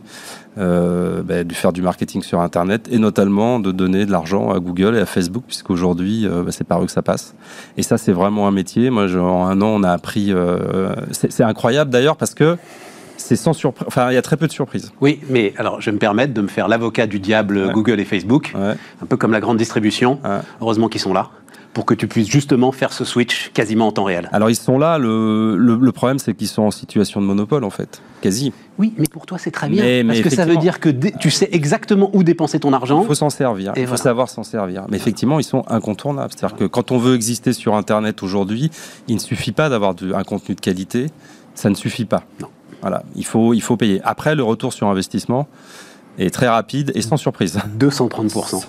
[0.57, 4.59] Euh, bah, de faire du marketing sur Internet et notamment de donner de l'argent à
[4.59, 7.33] Google et à Facebook puisqu'aujourd'hui bah, c'est par eux que ça passe.
[7.75, 8.89] Et ça c'est vraiment un métier.
[8.91, 10.31] Moi en un an on a appris.
[11.11, 12.57] c'est incroyable d'ailleurs parce que
[13.17, 13.87] c'est sans surprise.
[13.87, 14.91] Enfin, il y a très peu de surprises.
[14.99, 18.05] Oui, mais alors, je vais me permettre de me faire l'avocat du diable Google et
[18.05, 20.19] Facebook, un peu comme la grande distribution.
[20.61, 21.29] Heureusement qu'ils sont là
[21.73, 24.77] pour que tu puisses justement faire ce switch quasiment en temps réel Alors ils sont
[24.77, 28.53] là, le, le, problème c'est qu'ils sont en situation de monopole en fait, quasi.
[28.77, 31.49] Oui, mais pour toi c'est très bien, parce que ça veut dire que tu sais
[31.51, 33.01] exactement où dépenser ton argent.
[33.01, 34.85] Il faut s'en servir, il faut savoir s'en servir.
[34.89, 36.33] Mais effectivement, ils sont incontournables.
[36.35, 38.71] C'est-à-dire que quand on veut exister sur Internet aujourd'hui,
[39.07, 41.07] il ne suffit pas d'avoir un contenu de qualité,
[41.55, 42.23] ça ne suffit pas.
[42.41, 42.47] Non.
[42.81, 44.01] Voilà, il faut, il faut payer.
[44.03, 45.47] Après, le retour sur investissement,
[46.17, 47.59] et très rapide et sans surprise.
[47.77, 48.29] 230%.
[48.29, 48.61] Sans,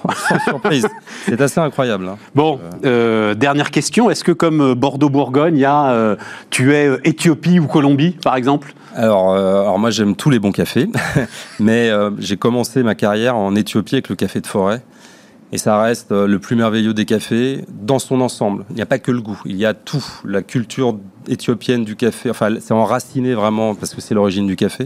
[0.47, 0.87] surprise.
[1.27, 2.09] C'est assez incroyable.
[2.09, 2.17] Hein.
[2.35, 4.11] Bon, euh, dernière question.
[4.11, 6.17] Est-ce que comme euh, Bordeaux-Bourgogne, y a, euh,
[6.51, 8.75] tu es Éthiopie ou Colombie, par exemple?
[8.95, 10.89] Alors, alors moi j'aime tous les bons cafés,
[11.59, 11.91] mais
[12.21, 14.83] j'ai commencé ma carrière en Éthiopie avec le café de forêt.
[15.51, 18.65] Et ça reste le plus merveilleux des cafés dans son ensemble.
[18.71, 20.05] Il n'y a pas que le goût, il y a tout.
[20.25, 24.85] La culture éthiopienne du café, enfin c'est enraciné vraiment parce que c'est l'origine du café.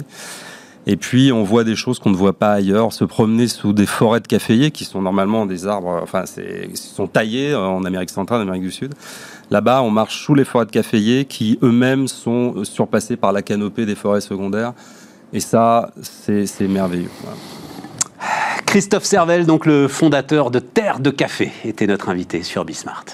[0.91, 2.95] Et puis, on voit des choses qu'on ne voit pas ailleurs.
[2.95, 7.07] Se promener sous des forêts de caféiers, qui sont normalement des arbres, enfin, c'est, sont
[7.07, 8.95] taillés en Amérique centrale, en Amérique du Sud.
[9.51, 13.84] Là-bas, on marche sous les forêts de caféiers qui eux-mêmes sont surpassés par la canopée
[13.84, 14.72] des forêts secondaires.
[15.34, 17.11] Et ça, c'est, merveilleux.
[18.64, 23.05] Christophe Servel, donc le fondateur de Terre de Café, était notre invité sur Bismart.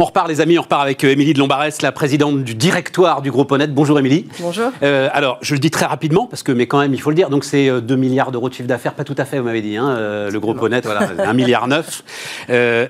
[0.00, 3.20] On repart, les amis, on repart avec euh, Émilie de Lombarès, la présidente du directoire
[3.20, 3.74] du groupe Honnête.
[3.74, 4.28] Bonjour Émilie.
[4.38, 4.70] Bonjour.
[4.84, 7.16] Euh, alors, je le dis très rapidement, parce que, mais quand même, il faut le
[7.16, 7.30] dire.
[7.30, 9.60] Donc, c'est 2 euh, milliards d'euros de chiffre d'affaires, pas tout à fait, vous m'avez
[9.60, 12.04] dit, hein, le groupe Honnête, voilà, 1 milliard 9.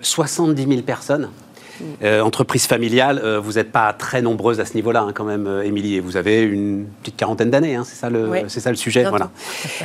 [0.03, 1.31] 70 000 personnes.
[2.03, 5.95] Euh, entreprise familiale, vous n'êtes pas très nombreuses à ce niveau-là, hein, quand même, Émilie,
[5.95, 9.09] et vous avez une petite quarantaine d'années, hein, c'est ça le, c'est ça le sujet,
[9.09, 9.31] voilà.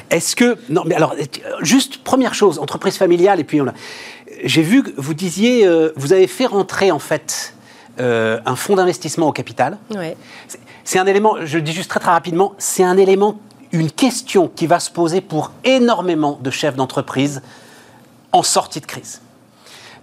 [0.10, 1.16] Est-ce que, non, mais alors,
[1.62, 3.74] juste première chose, entreprise familiale, et puis on a,
[4.44, 7.56] j'ai vu que vous disiez, euh, vous avez fait rentrer en fait
[8.00, 9.78] euh, un fonds d'investissement au capital.
[10.84, 13.39] C'est un élément, je le dis juste très très rapidement, c'est un élément,
[13.72, 17.41] une question qui va se poser pour énormément de chefs d'entreprise
[18.32, 19.23] en sortie de crise.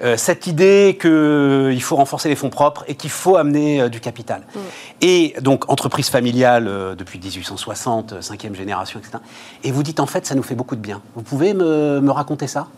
[0.02, 4.42] Euh, cette idée qu'il faut renforcer les fonds propres et qu'il faut amener du capital.
[4.54, 4.58] Mm.
[5.02, 9.18] Et donc, entreprise familiale depuis 1860, cinquième génération, etc.
[9.64, 11.00] Et vous dites, en fait, ça nous fait beaucoup de bien.
[11.14, 12.68] Vous pouvez me, me raconter ça?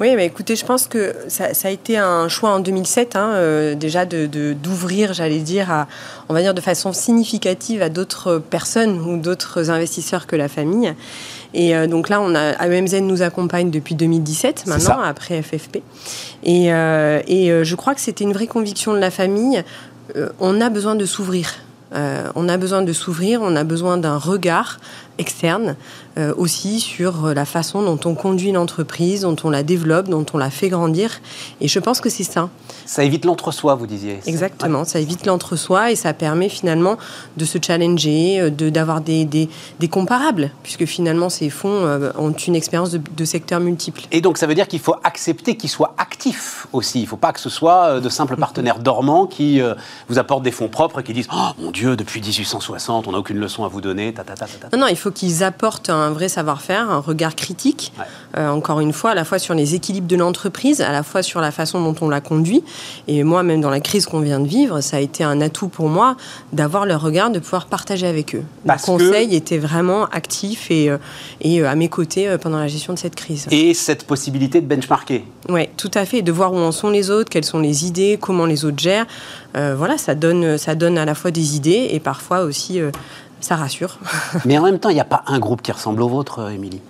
[0.00, 3.74] Oui, mais écoutez, je pense que ça, a été un choix en 2007, hein, euh,
[3.74, 5.86] déjà d'ouvrir, de, d'ouvrir, j'allais dire, à,
[6.28, 10.94] on va dire de façon significative à d'autres personnes ou d'autres investisseurs que la famille.
[11.54, 15.78] Et euh, donc là, on a, AEMZ nous accompagne depuis 2017, maintenant, après FFP.
[16.44, 19.62] Et, euh, et je crois que c'était une vraie conviction de la famille.
[20.40, 21.60] on a besoin de s'ouvrir.
[21.92, 24.78] on a besoin de s'ouvrir, on a besoin d'un regard
[25.18, 25.76] externe
[26.18, 30.38] euh, aussi sur la façon dont on conduit l'entreprise, dont on la développe, dont on
[30.38, 31.20] la fait grandir.
[31.60, 32.50] Et je pense que c'est ça.
[32.84, 34.20] Ça évite l'entre-soi, vous disiez.
[34.26, 36.98] Exactement, ça évite l'entre-soi et ça permet finalement
[37.36, 39.48] de se challenger, euh, de, d'avoir des, des,
[39.80, 44.02] des, comparables, puisque finalement ces fonds euh, ont une expérience de, de secteurs multiples.
[44.10, 47.00] Et donc ça veut dire qu'il faut accepter qu'ils soient actifs aussi.
[47.00, 49.60] Il ne faut pas que ce soit de simples partenaires dormants qui
[50.08, 53.18] vous apportent des fonds propres et qui disent Oh mon Dieu, depuis 1860, on n'a
[53.18, 54.14] aucune leçon à vous donner.
[54.72, 57.92] non, non, il faut qu'ils apportent un un vrai savoir-faire, un regard critique,
[58.36, 61.22] euh, encore une fois, à la fois sur les équilibres de l'entreprise, à la fois
[61.22, 62.62] sur la façon dont on la conduit.
[63.08, 65.68] Et moi, même dans la crise qu'on vient de vivre, ça a été un atout
[65.68, 66.16] pour moi
[66.52, 68.42] d'avoir leur regard, de pouvoir partager avec eux.
[68.66, 70.98] Parce le conseil que- était vraiment actif et, euh,
[71.40, 73.46] et euh, à mes côtés pendant la gestion de cette crise.
[73.50, 75.24] Et cette possibilité de benchmarker.
[75.48, 76.22] Oui, tout à fait.
[76.22, 79.06] De voir où en sont les autres, quelles sont les idées, comment les autres gèrent.
[79.56, 82.90] Euh, voilà, ça donne, ça donne à la fois des idées et parfois aussi, euh,
[83.44, 83.98] ça rassure.
[84.44, 86.50] Mais en même temps, il n'y a pas un groupe qui ressemble au vôtre, euh,
[86.50, 86.80] Émilie?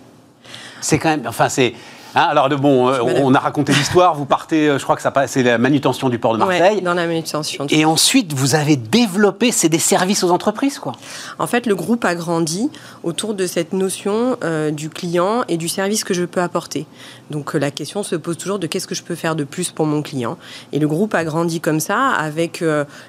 [0.81, 1.27] C'est quand même.
[1.27, 1.75] Enfin, c'est.
[2.15, 4.15] Hein, alors, de- bon, euh, on a raconté l'histoire.
[4.15, 6.59] Vous partez, euh, je crois que ça passe- c'est la manutention du port de Ouais,
[6.59, 6.83] Marseille.
[6.83, 7.67] dans la manutention.
[7.71, 10.93] Et ensuite, vous avez développé, c'est des services aux entreprises, quoi.
[11.39, 12.71] En fait, le groupe a grandi
[13.03, 16.87] autour de cette notion euh, du client et du service que je peux apporter.
[17.31, 19.87] Donc la question se pose toujours de qu'est-ce que je peux faire de plus pour
[19.87, 20.37] mon client.
[20.73, 22.63] Et le groupe a grandi comme ça, avec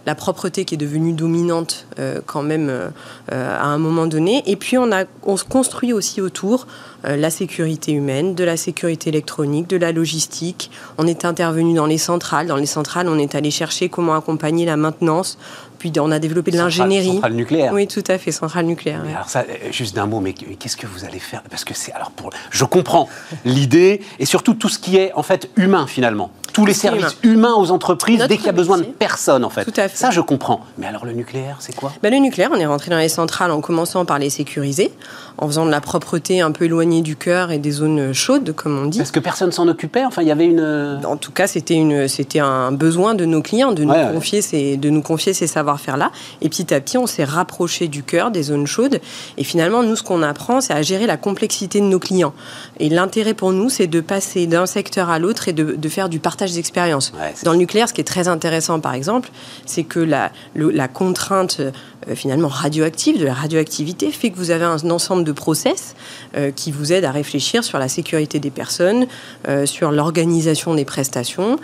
[0.05, 1.85] la propreté qui est devenue dominante
[2.25, 2.91] quand même
[3.29, 4.43] à un moment donné.
[4.45, 6.67] Et puis on, a, on se construit aussi autour
[7.03, 10.71] la sécurité humaine, de la sécurité électronique, de la logistique.
[10.97, 12.47] On est intervenu dans les centrales.
[12.47, 15.37] Dans les centrales, on est allé chercher comment accompagner la maintenance.
[15.79, 17.15] Puis on a développé de l'ingénierie.
[17.15, 17.73] Centrale nucléaire.
[17.73, 19.01] Oui, tout à fait, centrale nucléaire.
[19.05, 21.43] Mais alors ça, euh, juste d'un mot, mais qu'est-ce que vous allez faire?
[21.49, 23.09] Parce que c'est alors pour, je comprends
[23.43, 27.55] l'idée et surtout tout ce qui est en fait humain finalement, tous les services humains
[27.55, 29.65] aux entreprises Notre dès qu'il y a besoin de personnes en fait.
[29.65, 29.97] Tout à fait.
[29.97, 30.61] Ça je comprends.
[30.77, 31.91] Mais alors le nucléaire, c'est quoi?
[32.01, 34.93] Ben, le nucléaire, on est rentré dans les centrales en commençant par les sécuriser,
[35.39, 38.77] en faisant de la propreté un peu éloignée du cœur et des zones chaudes, comme
[38.77, 38.99] on dit.
[38.99, 40.05] Parce que personne s'en occupait?
[40.05, 40.59] Enfin, il y avait une.
[40.59, 44.05] euh, En tout cas, c'était une, c'était un besoin de nos clients de nous Ouais,
[44.05, 44.13] ouais.
[44.13, 46.11] confier ces, de nous confier ces savoir-faire-là.
[46.41, 48.99] Et petit à petit, on s'est rapproché du cœur, des zones chaudes.
[49.37, 52.33] Et finalement, nous, ce qu'on apprend, c'est à gérer la complexité de nos clients.
[52.79, 56.09] Et l'intérêt pour nous, c'est de passer d'un secteur à l'autre et de, de faire
[56.09, 57.13] du partage d'expérience.
[57.17, 59.29] Ouais, Dans le nucléaire, ce qui est très intéressant, par exemple,
[59.65, 61.71] c'est que la, le- la contrainte euh,
[62.15, 65.95] finalement radioactive, de la radioactivité, fait que vous avez un ensemble de process
[66.35, 69.07] euh, qui vous aident à réfléchir sur la sécurité des personnes,
[69.47, 71.57] euh, sur l'organisation des prestations,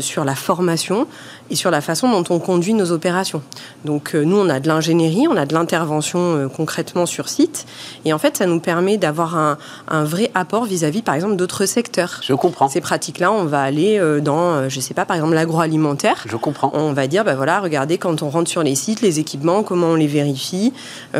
[0.00, 1.06] sur la formation
[1.50, 3.42] et sur la façon dont on conduit nos opérations.
[3.84, 7.66] Donc euh, nous, on a de l'ingénierie, on a de l'intervention euh, concrètement sur site,
[8.04, 11.66] et en fait, ça nous permet d'avoir un, un vrai apport vis-à-vis, par exemple, d'autres
[11.66, 12.20] secteurs.
[12.22, 12.68] Je comprends.
[12.68, 16.24] Ces pratiques-là, on va aller euh, dans, je sais pas, par exemple, l'agroalimentaire.
[16.26, 16.70] Je comprends.
[16.74, 19.88] On va dire, ben voilà, regardez, quand on rentre sur les sites, les équipements, comment
[19.88, 20.72] on les vérifie,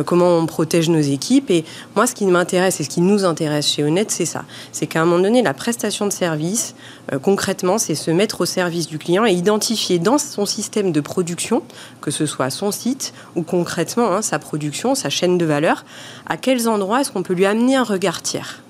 [0.05, 1.51] comment on protège nos équipes.
[1.51, 1.65] Et
[1.97, 4.45] moi, ce qui m'intéresse et ce qui nous intéresse chez Honnête, c'est ça.
[4.73, 6.75] C'est qu'à un moment donné, la prestation de service,
[7.19, 11.63] concrètement, c'est se mettre au service du client et identifier dans son système de production,
[12.01, 15.85] que ce soit son site ou concrètement hein, sa production, sa chaîne de valeur,
[16.29, 18.63] à quels endroits est-ce qu'on peut lui amener un regard tiers.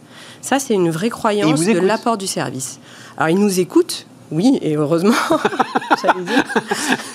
[0.42, 2.80] Ça, c'est une vraie croyance de l'apport du service.
[3.18, 5.12] Alors, il nous écoute, oui, et heureusement,
[6.02, 6.44] dire.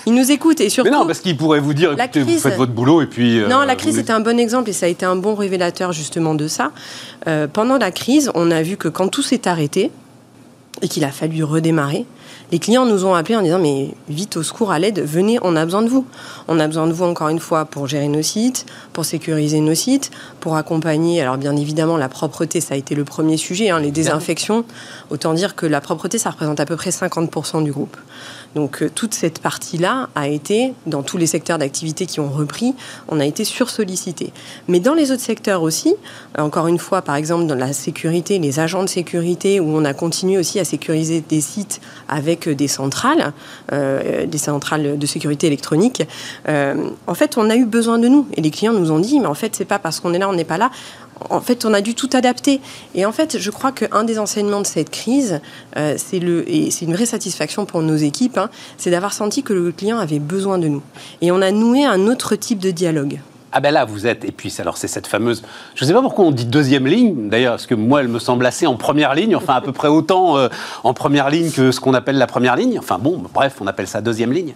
[0.06, 0.92] Il nous écoute et surtout.
[0.92, 3.40] Mais non, parce qu'il pourrait vous dire, écoutez, vous faites votre boulot et puis.
[3.40, 5.92] euh, Non, la crise était un bon exemple et ça a été un bon révélateur
[5.92, 6.72] justement de ça.
[7.28, 9.92] Euh, pendant la crise, on a vu que quand tout s'est arrêté
[10.82, 12.06] et qu'il a fallu redémarrer,
[12.52, 15.56] les clients nous ont appelés en disant mais vite au secours, à l'aide, venez, on
[15.56, 16.06] a besoin de vous.
[16.48, 19.74] On a besoin de vous encore une fois pour gérer nos sites, pour sécuriser nos
[19.74, 21.22] sites, pour accompagner.
[21.22, 24.64] Alors bien évidemment, la propreté, ça a été le premier sujet, hein, les désinfections.
[25.10, 27.98] Autant dire que la propreté, ça représente à peu près 50% du groupe.
[28.56, 32.74] Donc euh, toute cette partie-là a été, dans tous les secteurs d'activité qui ont repris,
[33.10, 34.32] on a été sursollicité.
[34.68, 35.94] Mais dans les autres secteurs aussi,
[36.38, 39.94] encore une fois, par exemple dans la sécurité, les agents de sécurité, où on a
[39.94, 43.34] continué aussi à sécuriser des sites avec euh, des centrales,
[43.74, 46.04] euh, des centrales de sécurité électronique,
[46.48, 48.28] en fait, on a eu besoin de nous.
[48.36, 50.30] Et les clients nous ont dit, mais en fait, c'est pas parce qu'on est là,
[50.30, 50.72] on n'est pas là.
[51.30, 52.62] En fait, on a dû tout adapter.
[52.94, 55.42] Et en fait, je crois qu'un des enseignements de cette crise,
[55.78, 59.44] euh, c'est le et c'est une vraie satisfaction pour nos équipes, hein, c'est d'avoir senti
[59.44, 60.84] que le client avait besoin de nous.
[61.22, 63.20] Et on a noué un autre type de dialogue.
[63.58, 65.42] Ah ben là, vous êtes, et puis alors c'est cette fameuse,
[65.76, 68.20] je ne sais pas pourquoi on dit deuxième ligne, d'ailleurs, parce que moi, elle me
[68.20, 70.50] semble assez en première ligne, enfin à peu près autant euh,
[70.84, 73.88] en première ligne que ce qu'on appelle la première ligne, enfin bon, bref, on appelle
[73.88, 74.56] ça deuxième ligne.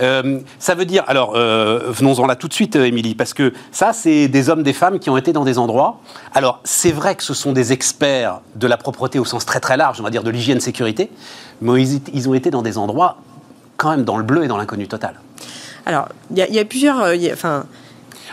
[0.00, 3.92] Euh, ça veut dire, alors euh, venons-en là tout de suite, Émilie, parce que ça,
[3.92, 6.00] c'est des hommes, des femmes qui ont été dans des endroits,
[6.34, 9.76] alors c'est vrai que ce sont des experts de la propreté au sens très très
[9.76, 11.12] large, on va dire de l'hygiène-sécurité,
[11.60, 11.80] mais
[12.12, 13.18] ils, ont été dans des endroits
[13.76, 15.14] quand même dans le bleu et dans l'inconnu total.
[15.86, 17.06] Alors, il y, a- plusieurs.
[17.32, 17.66] Enfin,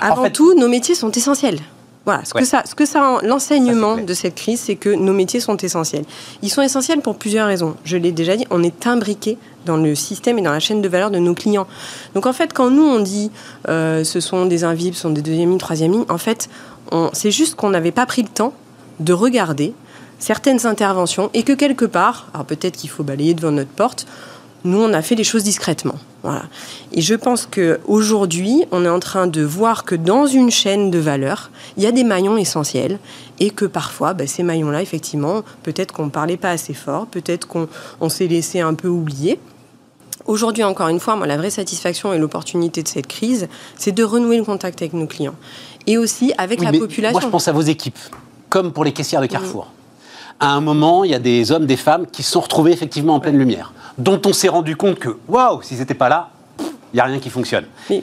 [0.01, 1.59] avant fait- tout, nos métiers sont essentiels.
[2.05, 2.41] Voilà, ce Ouais.
[2.41, 6.05] que ça, ce que ça, l'enseignement de cette crise, c'est que nos métiers sont essentiels.
[6.41, 7.75] Ils sont essentiels pour plusieurs raisons.
[7.83, 10.87] Je l'ai déjà dit, on est imbriqué dans le système et dans la chaîne de
[10.87, 11.67] valeur de nos clients.
[12.15, 13.29] Donc en fait, quand nous on dit
[13.67, 16.49] euh, ce sont des invisibles, ce sont des deuxième lignes, troisième ligne, en fait,
[17.13, 18.53] c'est juste qu'on n'avait pas pris le temps
[18.99, 19.73] de regarder
[20.17, 24.07] certaines interventions et que quelque part, alors peut-être qu'il faut balayer devant notre porte,
[24.65, 25.95] Nous, on a fait les choses discrètement.
[26.23, 26.43] Voilà.
[26.91, 30.99] Et je pense qu'aujourd'hui, on est en train de voir que dans une chaîne de
[30.99, 32.99] valeur, il y a des maillons essentiels
[33.39, 37.47] et que parfois, bah, ces maillons-là, effectivement, peut-être qu'on ne parlait pas assez fort, peut-être
[37.47, 39.39] qu'on s'est laissé un peu oublier.
[40.25, 43.47] Aujourd'hui, encore une fois, moi, la vraie satisfaction et l'opportunité de cette crise,
[43.77, 45.35] c'est de renouer le contact avec nos clients.
[45.87, 47.17] Et aussi avec la population.
[47.17, 47.97] Moi, je pense à vos équipes,
[48.49, 49.71] comme pour les caissières de Carrefour.
[50.39, 53.15] À un moment, il y a des hommes, des femmes qui se sont retrouvés effectivement
[53.15, 56.29] en pleine lumière, dont on s'est rendu compte que, waouh, s'ils n'étaient pas là,
[56.93, 57.65] il n'y a rien qui fonctionne.
[57.89, 58.01] oui.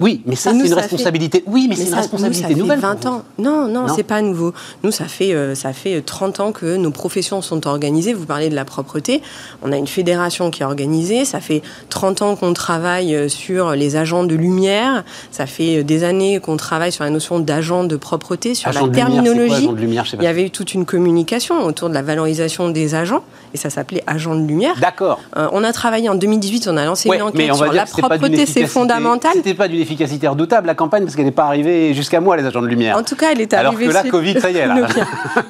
[0.00, 0.22] oui.
[0.26, 1.44] mais ça, c'est une responsabilité.
[1.46, 3.22] oui, mais, c'est une responsabilité nous, ça fait 20 ans.
[3.38, 4.52] Non, non, c'est pas nouveau.
[4.82, 8.12] Nous, ça fait, euh, ça fait 30 ans que nos professions sont organisées.
[8.12, 9.22] Vous parlez de la propreté.
[9.62, 11.24] On a une fédération qui est organisée.
[11.24, 15.04] Ça fait 30 ans qu'on travaille euh, sur les agents de lumière.
[15.30, 18.88] Ça fait euh, des années qu'on travaille sur la notion d'agent de propreté, sur la
[18.88, 19.68] terminologie.
[20.14, 23.22] Il y avait eu toute une communication autour de la valorisation des agents.
[23.56, 24.74] Et ça s'appelait agent de lumière.
[24.82, 25.18] D'accord.
[25.34, 26.68] on a travaillé en 2018.
[26.68, 29.32] On a lancé une enquête sur la propreté c'est fondamental.
[29.34, 32.44] C'était pas d'une efficacité redoutable la campagne parce qu'elle n'est pas arrivée jusqu'à moi les
[32.44, 32.98] agents de lumière.
[32.98, 33.86] En tout cas, elle est arrivée.
[33.86, 34.86] Alors que la Covid, ça y est là.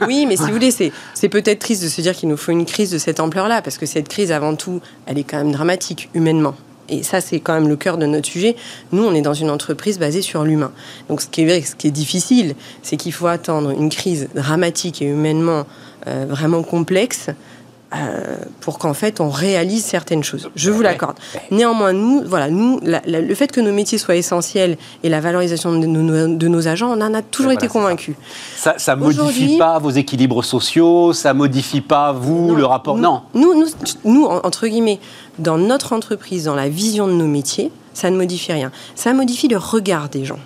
[0.07, 2.65] oui, mais si vous voulez, c'est peut-être triste de se dire qu'il nous faut une
[2.65, 6.11] crise de cette ampleur-là parce que cette crise, avant tout, elle est quand même dramatique
[6.15, 6.55] humainement.
[6.89, 8.55] Et ça, c'est quand même le cœur de notre sujet.
[8.93, 10.71] Nous, on est dans une entreprise basée sur l'humain.
[11.09, 15.03] Donc, ce qui est, ce qui est difficile, c'est qu'il faut attendre une crise dramatique
[15.03, 15.67] et humainement
[16.07, 17.31] euh, vraiment complexe
[17.95, 20.51] euh, pour qu'en fait on réalise certaines choses.
[20.57, 21.17] Je vous l'accorde.
[21.53, 25.87] Néanmoins, nous, voilà, nous, le fait que nos métiers soient essentiels et la valorisation de
[25.87, 28.17] nos, agents, on en a toujours été convaincus.
[28.57, 32.99] Ça, ça modifie pas vos équilibres sociaux, ça modifie pas vous le rapport.
[32.99, 33.23] non.
[33.35, 33.69] Nous, nous,
[34.05, 34.99] nous, entre guillemets,
[35.39, 38.73] dans notre entreprise, dans la vision de nos métiers, ça ne modifie rien.
[38.95, 40.39] Ça modifie le regard des gens.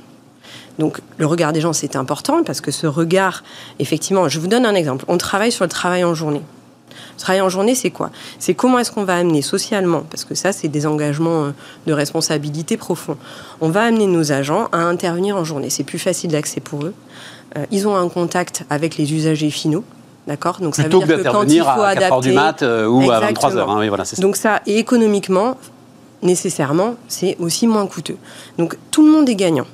[0.78, 3.44] Donc le regard des gens, c'est important parce que ce regard,
[3.78, 5.04] effectivement, je vous donne un exemple.
[5.08, 6.42] On travaille sur le travail en journée.
[7.20, 8.10] Travailler en journée, c'est quoi?
[8.38, 11.50] C'est comment est-ce qu'on va amener socialement, parce que ça, c'est des engagements euh,
[11.86, 13.18] de responsabilité profonds.
[13.60, 15.68] On va amener nos agents à intervenir en journée.
[15.68, 16.94] C'est plus facile d'accès pour eux.
[17.58, 19.84] Euh, ils ont un contact avec les usagers finaux.
[20.26, 20.60] D'accord?
[20.60, 23.20] Donc ça veut dire que, quand il faut à adapter, du mat euh, ou à
[23.20, 23.70] 23 heures.
[23.70, 25.58] Hein, voilà, Donc ça, et économiquement,
[26.22, 28.16] nécessairement, c'est aussi moins coûteux.
[28.56, 29.66] Donc tout le monde est gagnant.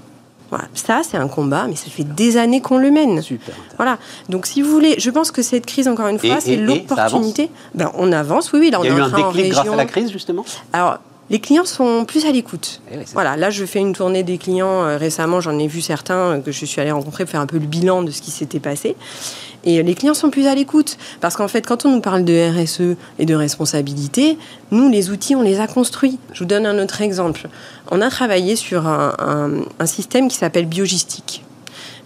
[0.51, 0.66] Voilà.
[0.74, 3.20] Ça, c'est un combat, mais ça fait des années qu'on le mène.
[3.20, 3.55] Super.
[3.76, 3.99] Voilà.
[4.28, 7.51] Donc, si vous voulez, je pense que cette crise, encore une fois, c'est l'opportunité.
[7.74, 8.70] Ben, on avance, oui, oui.
[8.70, 10.44] Là, on Il y a eu un déclic grâce à la crise, justement?
[10.72, 10.99] Alors,
[11.29, 12.81] les clients sont plus à l'écoute.
[12.93, 15.41] Eh voilà, là, je fais une tournée des clients euh, récemment.
[15.41, 17.66] J'en ai vu certains euh, que je suis allée rencontrer pour faire un peu le
[17.66, 18.95] bilan de ce qui s'était passé.
[19.64, 20.97] Et les clients sont plus à l'écoute.
[21.20, 24.39] Parce qu'en fait, quand on nous parle de RSE et de responsabilité,
[24.70, 26.18] nous, les outils, on les a construits.
[26.33, 27.49] Je vous donne un autre exemple.
[27.91, 31.45] On a travaillé sur un, système qui s'appelle Biogistique.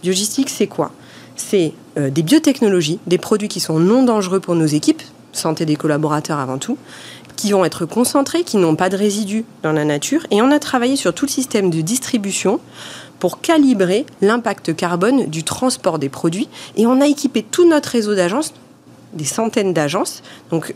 [0.02, 0.92] Biogistique, c'est quoi?
[1.36, 5.02] C'est euh, des biotechnologies, des produits qui sont non dangereux pour nos équipes,
[5.32, 6.78] santé des collaborateurs avant tout,
[7.40, 10.26] qui vont être concentrés, qui n'ont pas de résidus dans la nature.
[10.30, 12.60] Et on a travaillé sur tout le système de distribution
[13.18, 16.48] pour calibrer l'impact carbone du transport des produits.
[16.76, 18.52] Et on a équipé tout notre réseau d'agences,
[19.14, 20.74] des centaines d'agences, donc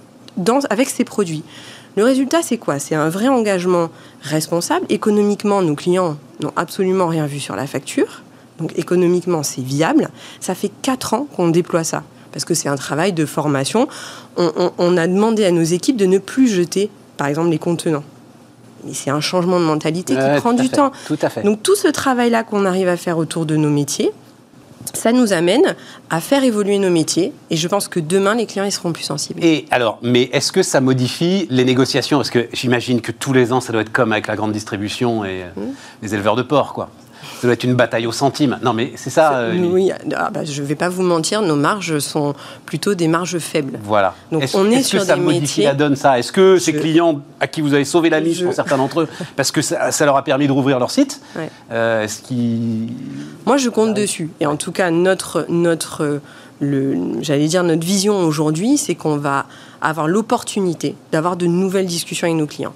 [0.71, 1.43] avec ces produits.
[1.97, 2.79] Le résultat, c'est quoi?
[2.79, 3.91] C'est un vrai engagement
[4.23, 4.87] responsable.
[4.89, 8.23] Économiquement, nos clients n'ont absolument rien vu sur la facture.
[8.59, 10.09] Donc économiquement, c'est viable.
[10.41, 12.05] Ça fait 4 ans qu'on déploie ça,
[12.35, 13.87] parce que c'est un travail de formation.
[14.37, 18.03] on, a demandé à nos équipes de ne plus jeter, par exemple, les contenants
[18.93, 20.93] c'est un changement de mentalité qui prend du temps.
[21.07, 21.43] Tout à fait.
[21.43, 24.11] Donc tout ce travail-là qu'on arrive à faire autour de nos métiers,
[24.93, 25.75] ça nous amène
[26.11, 29.05] à faire évoluer nos métiers et je pense que demain les clients ils seront plus
[29.05, 29.43] sensibles.
[29.43, 32.19] Et alors, mais est-ce que ça modifie les négociations?
[32.19, 35.25] Parce que j'imagine que tous les ans ça doit être comme avec la grande distribution
[35.25, 35.61] et mmh.
[36.03, 36.91] les éleveurs de porc, quoi
[37.41, 38.59] ça doit être une bataille au centime.
[38.63, 39.39] Non, mais c'est ça.
[39.39, 42.35] Euh, oui, ah, bah, je ne vais pas vous mentir, nos marges sont
[42.67, 43.79] plutôt des marges faibles.
[43.83, 44.15] Voilà.
[44.31, 46.19] Donc on est, sur que ça modifie la donne ça?
[46.19, 49.09] Est-ce que ces clients à qui vous avez sauvé la mise, pour certains d'entre eux,
[49.37, 51.21] parce que ça, leur a permis de rouvrir leur site,
[51.71, 52.89] euh, est-ce qu'ils...
[53.47, 54.31] Moi, je compte dessus.
[54.41, 56.21] Et en tout cas, notre, notre
[56.61, 59.47] j'allais dire notre vision aujourd'hui, c'est qu'on va
[59.81, 62.75] avoir l'opportunité d'avoir de nouvelles discussions avec nos clients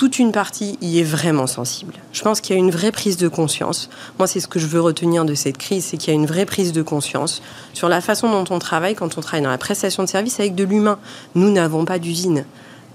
[0.00, 1.92] toute une partie y est vraiment sensible.
[2.14, 3.90] Je pense qu'il y a une vraie prise de conscience.
[4.18, 6.24] Moi, c'est ce que je veux retenir de cette crise, c'est qu'il y a une
[6.24, 7.42] vraie prise de conscience
[7.74, 10.54] sur la façon dont on travaille quand on travaille dans la prestation de services avec
[10.54, 10.98] de l'humain.
[11.34, 12.46] Nous n'avons pas d'usine.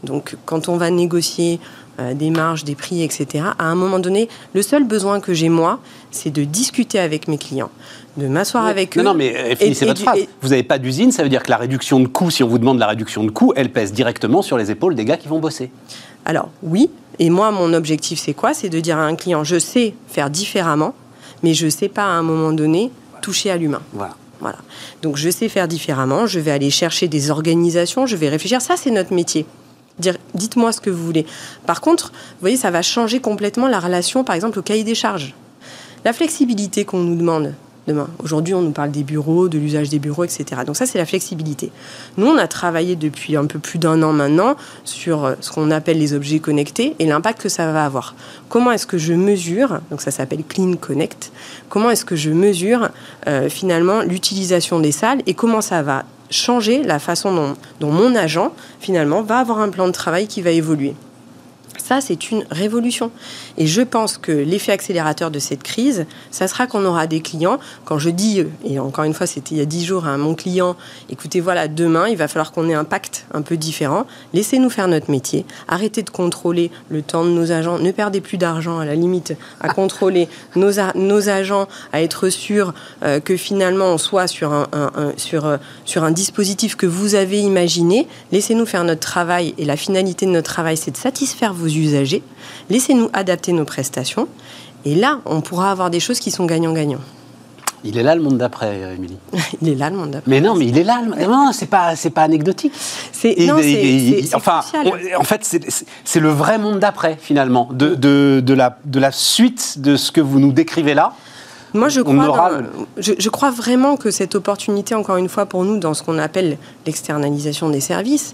[0.03, 1.59] Donc, quand on va négocier
[1.99, 5.49] euh, des marges, des prix, etc., à un moment donné, le seul besoin que j'ai,
[5.49, 7.69] moi, c'est de discuter avec mes clients,
[8.17, 9.03] de m'asseoir avec eux.
[9.03, 10.21] Non, non, mais euh, finissez votre phrase.
[10.41, 12.57] Vous n'avez pas d'usine, ça veut dire que la réduction de coûts, si on vous
[12.57, 15.37] demande la réduction de coûts, elle pèse directement sur les épaules des gars qui vont
[15.37, 15.69] bosser.
[16.25, 18.53] Alors oui, et moi mon objectif c'est quoi?
[18.53, 20.93] C'est de dire à un client je sais faire différemment,
[21.43, 23.81] mais je ne sais pas à un moment donné toucher à l'humain.
[23.93, 24.15] Voilà.
[24.41, 24.57] Voilà.
[25.01, 28.75] Donc je sais faire différemment, je vais aller chercher des organisations, je vais réfléchir, ça
[28.77, 29.45] c'est notre métier.
[30.33, 31.25] dites-moi ce que vous voulez.
[31.65, 34.95] Par contre, vous voyez, ça va changer complètement la relation, par exemple, au cahier des
[34.95, 35.33] charges.
[36.03, 37.53] La flexibilité qu'on nous demande
[37.87, 38.07] demain.
[38.23, 40.61] Aujourd'hui, on nous parle des bureaux, de l'usage des bureaux, etc.
[40.65, 41.71] Donc ça, c'est la flexibilité.
[42.17, 45.71] Nous, on a travaillé depuis un peu plus d'un an maintenant sur euh, ce qu'on
[45.71, 48.15] appelle les objets connectés et l'impact que ça va avoir.
[48.49, 51.31] Comment est-ce que je mesure, donc ça s'appelle Clean Connect,
[51.69, 52.89] comment est-ce que je mesure
[53.27, 58.15] euh, finalement l'utilisation des salles et comment ça va changer la façon dont, dont mon
[58.15, 60.95] agent, finalement, va avoir un plan de travail qui va évoluer?
[61.85, 63.11] Ça, c'est une révolution.
[63.57, 67.59] Et je pense que l'effet accélérateur de cette crise, ça sera qu'on aura des clients.
[67.85, 70.35] Quand je dis, et encore une fois, c'était il y a dix jours à mon
[70.35, 70.75] client,
[71.09, 74.05] écoutez, voilà, demain, il va falloir qu'on ait un pacte un peu différent.
[74.33, 75.45] Laissez-nous faire notre métier.
[75.67, 77.79] Arrêtez de contrôler le temps de nos agents.
[77.79, 82.73] Ne perdez plus d'argent, à la limite, à contrôler nos, nos agents, à être sûr
[83.03, 84.67] euh, que finalement, on soit sur un,
[85.17, 88.07] sur, euh, sur un dispositif que vous avez imaginé.
[88.31, 89.53] Laissez-nous faire notre travail.
[89.57, 92.23] Et la finalité de notre travail, c'est de satisfaire vos usagers,
[92.69, 94.27] laissez-nous adapter nos prestations,
[94.85, 97.01] et là, on pourra avoir des choses qui sont gagnant-gagnant.
[97.85, 99.17] Il est là le monde d'après, Émilie.
[99.61, 100.29] il est là le monde d'après.
[100.29, 101.01] Mais non, mais il est là.
[101.03, 101.25] Le...
[101.25, 102.73] Non, c'est pas, c'est pas anecdotique.
[103.11, 104.61] C'est, non, c'est, enfin,
[105.17, 105.59] en fait,
[106.03, 110.11] c'est, le vrai monde d'après finalement, de, de, de, la, de la suite de ce
[110.11, 111.13] que vous nous décrivez là.
[111.75, 112.61] Moi, je crois,
[112.97, 116.17] je, je, crois vraiment que cette opportunité, encore une fois, pour nous, dans ce qu'on
[116.17, 118.33] appelle l'externalisation des services,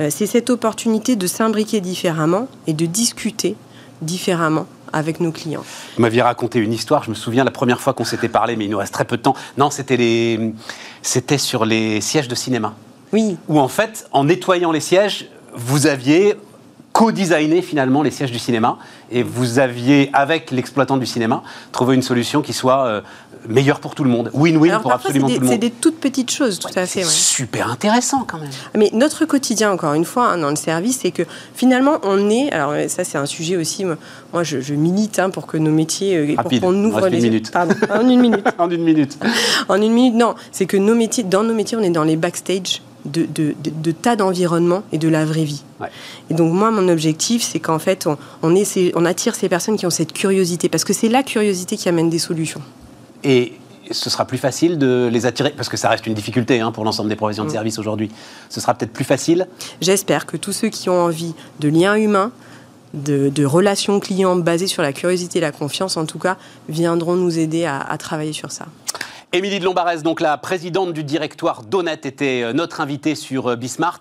[0.00, 3.54] euh, c'est cette opportunité de s'imbriquer différemment et de discuter
[4.02, 5.64] différemment avec nos clients.
[5.96, 8.64] Vous m'aviez raconté une histoire, je me souviens la première fois qu'on s'était parlé, mais
[8.64, 9.36] il nous reste très peu de temps.
[9.56, 10.52] Non, c'était les...
[11.02, 12.74] c'était sur les sièges de cinéma.
[13.12, 13.36] Oui.
[13.48, 16.36] Où en fait, en nettoyant les sièges, vous aviez
[16.92, 18.78] co-designé finalement les sièges du cinéma
[19.10, 21.42] et vous aviez, avec l'exploitant du cinéma,
[21.72, 23.00] trouvé une solution qui soit euh,
[23.48, 24.30] meilleure pour tout le monde.
[24.34, 25.50] Win-win pour absolument tout le monde.
[25.50, 27.04] C'est des toutes petites choses, tout à fait.
[27.04, 28.50] Super intéressant quand même.
[28.76, 31.22] Mais notre quotidien, encore une fois, hein, dans le service, c'est que
[31.54, 32.52] finalement, on est.
[32.52, 33.84] Alors, ça, c'est un sujet aussi.
[33.84, 36.16] Moi, je, milite hein, pour que nos métiers.
[36.16, 36.60] Euh, Rapide.
[36.60, 37.18] pour qu'on ouvre les.
[37.18, 37.50] Une minute.
[37.50, 38.46] Pardon, en une minute.
[38.58, 39.18] en une minute.
[39.68, 40.34] en une minute, non.
[40.52, 43.92] C'est que nos métiers, dans nos métiers, on est dans les backstage de, de, de,
[43.92, 45.62] tas d'environnements et de la vraie vie.
[46.28, 48.54] Et donc moi, mon objectif, c'est qu'en fait, on, on,
[48.94, 52.10] on attire ces personnes qui ont cette curiosité, parce que c'est la curiosité qui amène
[52.10, 52.60] des solutions.
[53.24, 53.54] Et
[53.90, 56.84] ce sera plus facile de les attirer, parce que ça reste une difficulté hein, pour
[56.84, 57.52] l'ensemble des professions de mm.
[57.52, 58.10] service aujourd'hui.
[58.48, 59.48] Ce sera peut-être plus facile
[59.80, 62.32] J'espère que tous ceux qui ont envie de liens humains,
[62.94, 66.36] de, relations clients basées sur la curiosité et la confiance, en tout cas,
[66.68, 68.66] viendront nous aider à, à travailler sur ça.
[69.32, 73.56] Émilie de Lombarès, donc la présidente du directoire d'Honnête, était euh, notre invitée sur euh,
[73.56, 74.00] Bismart.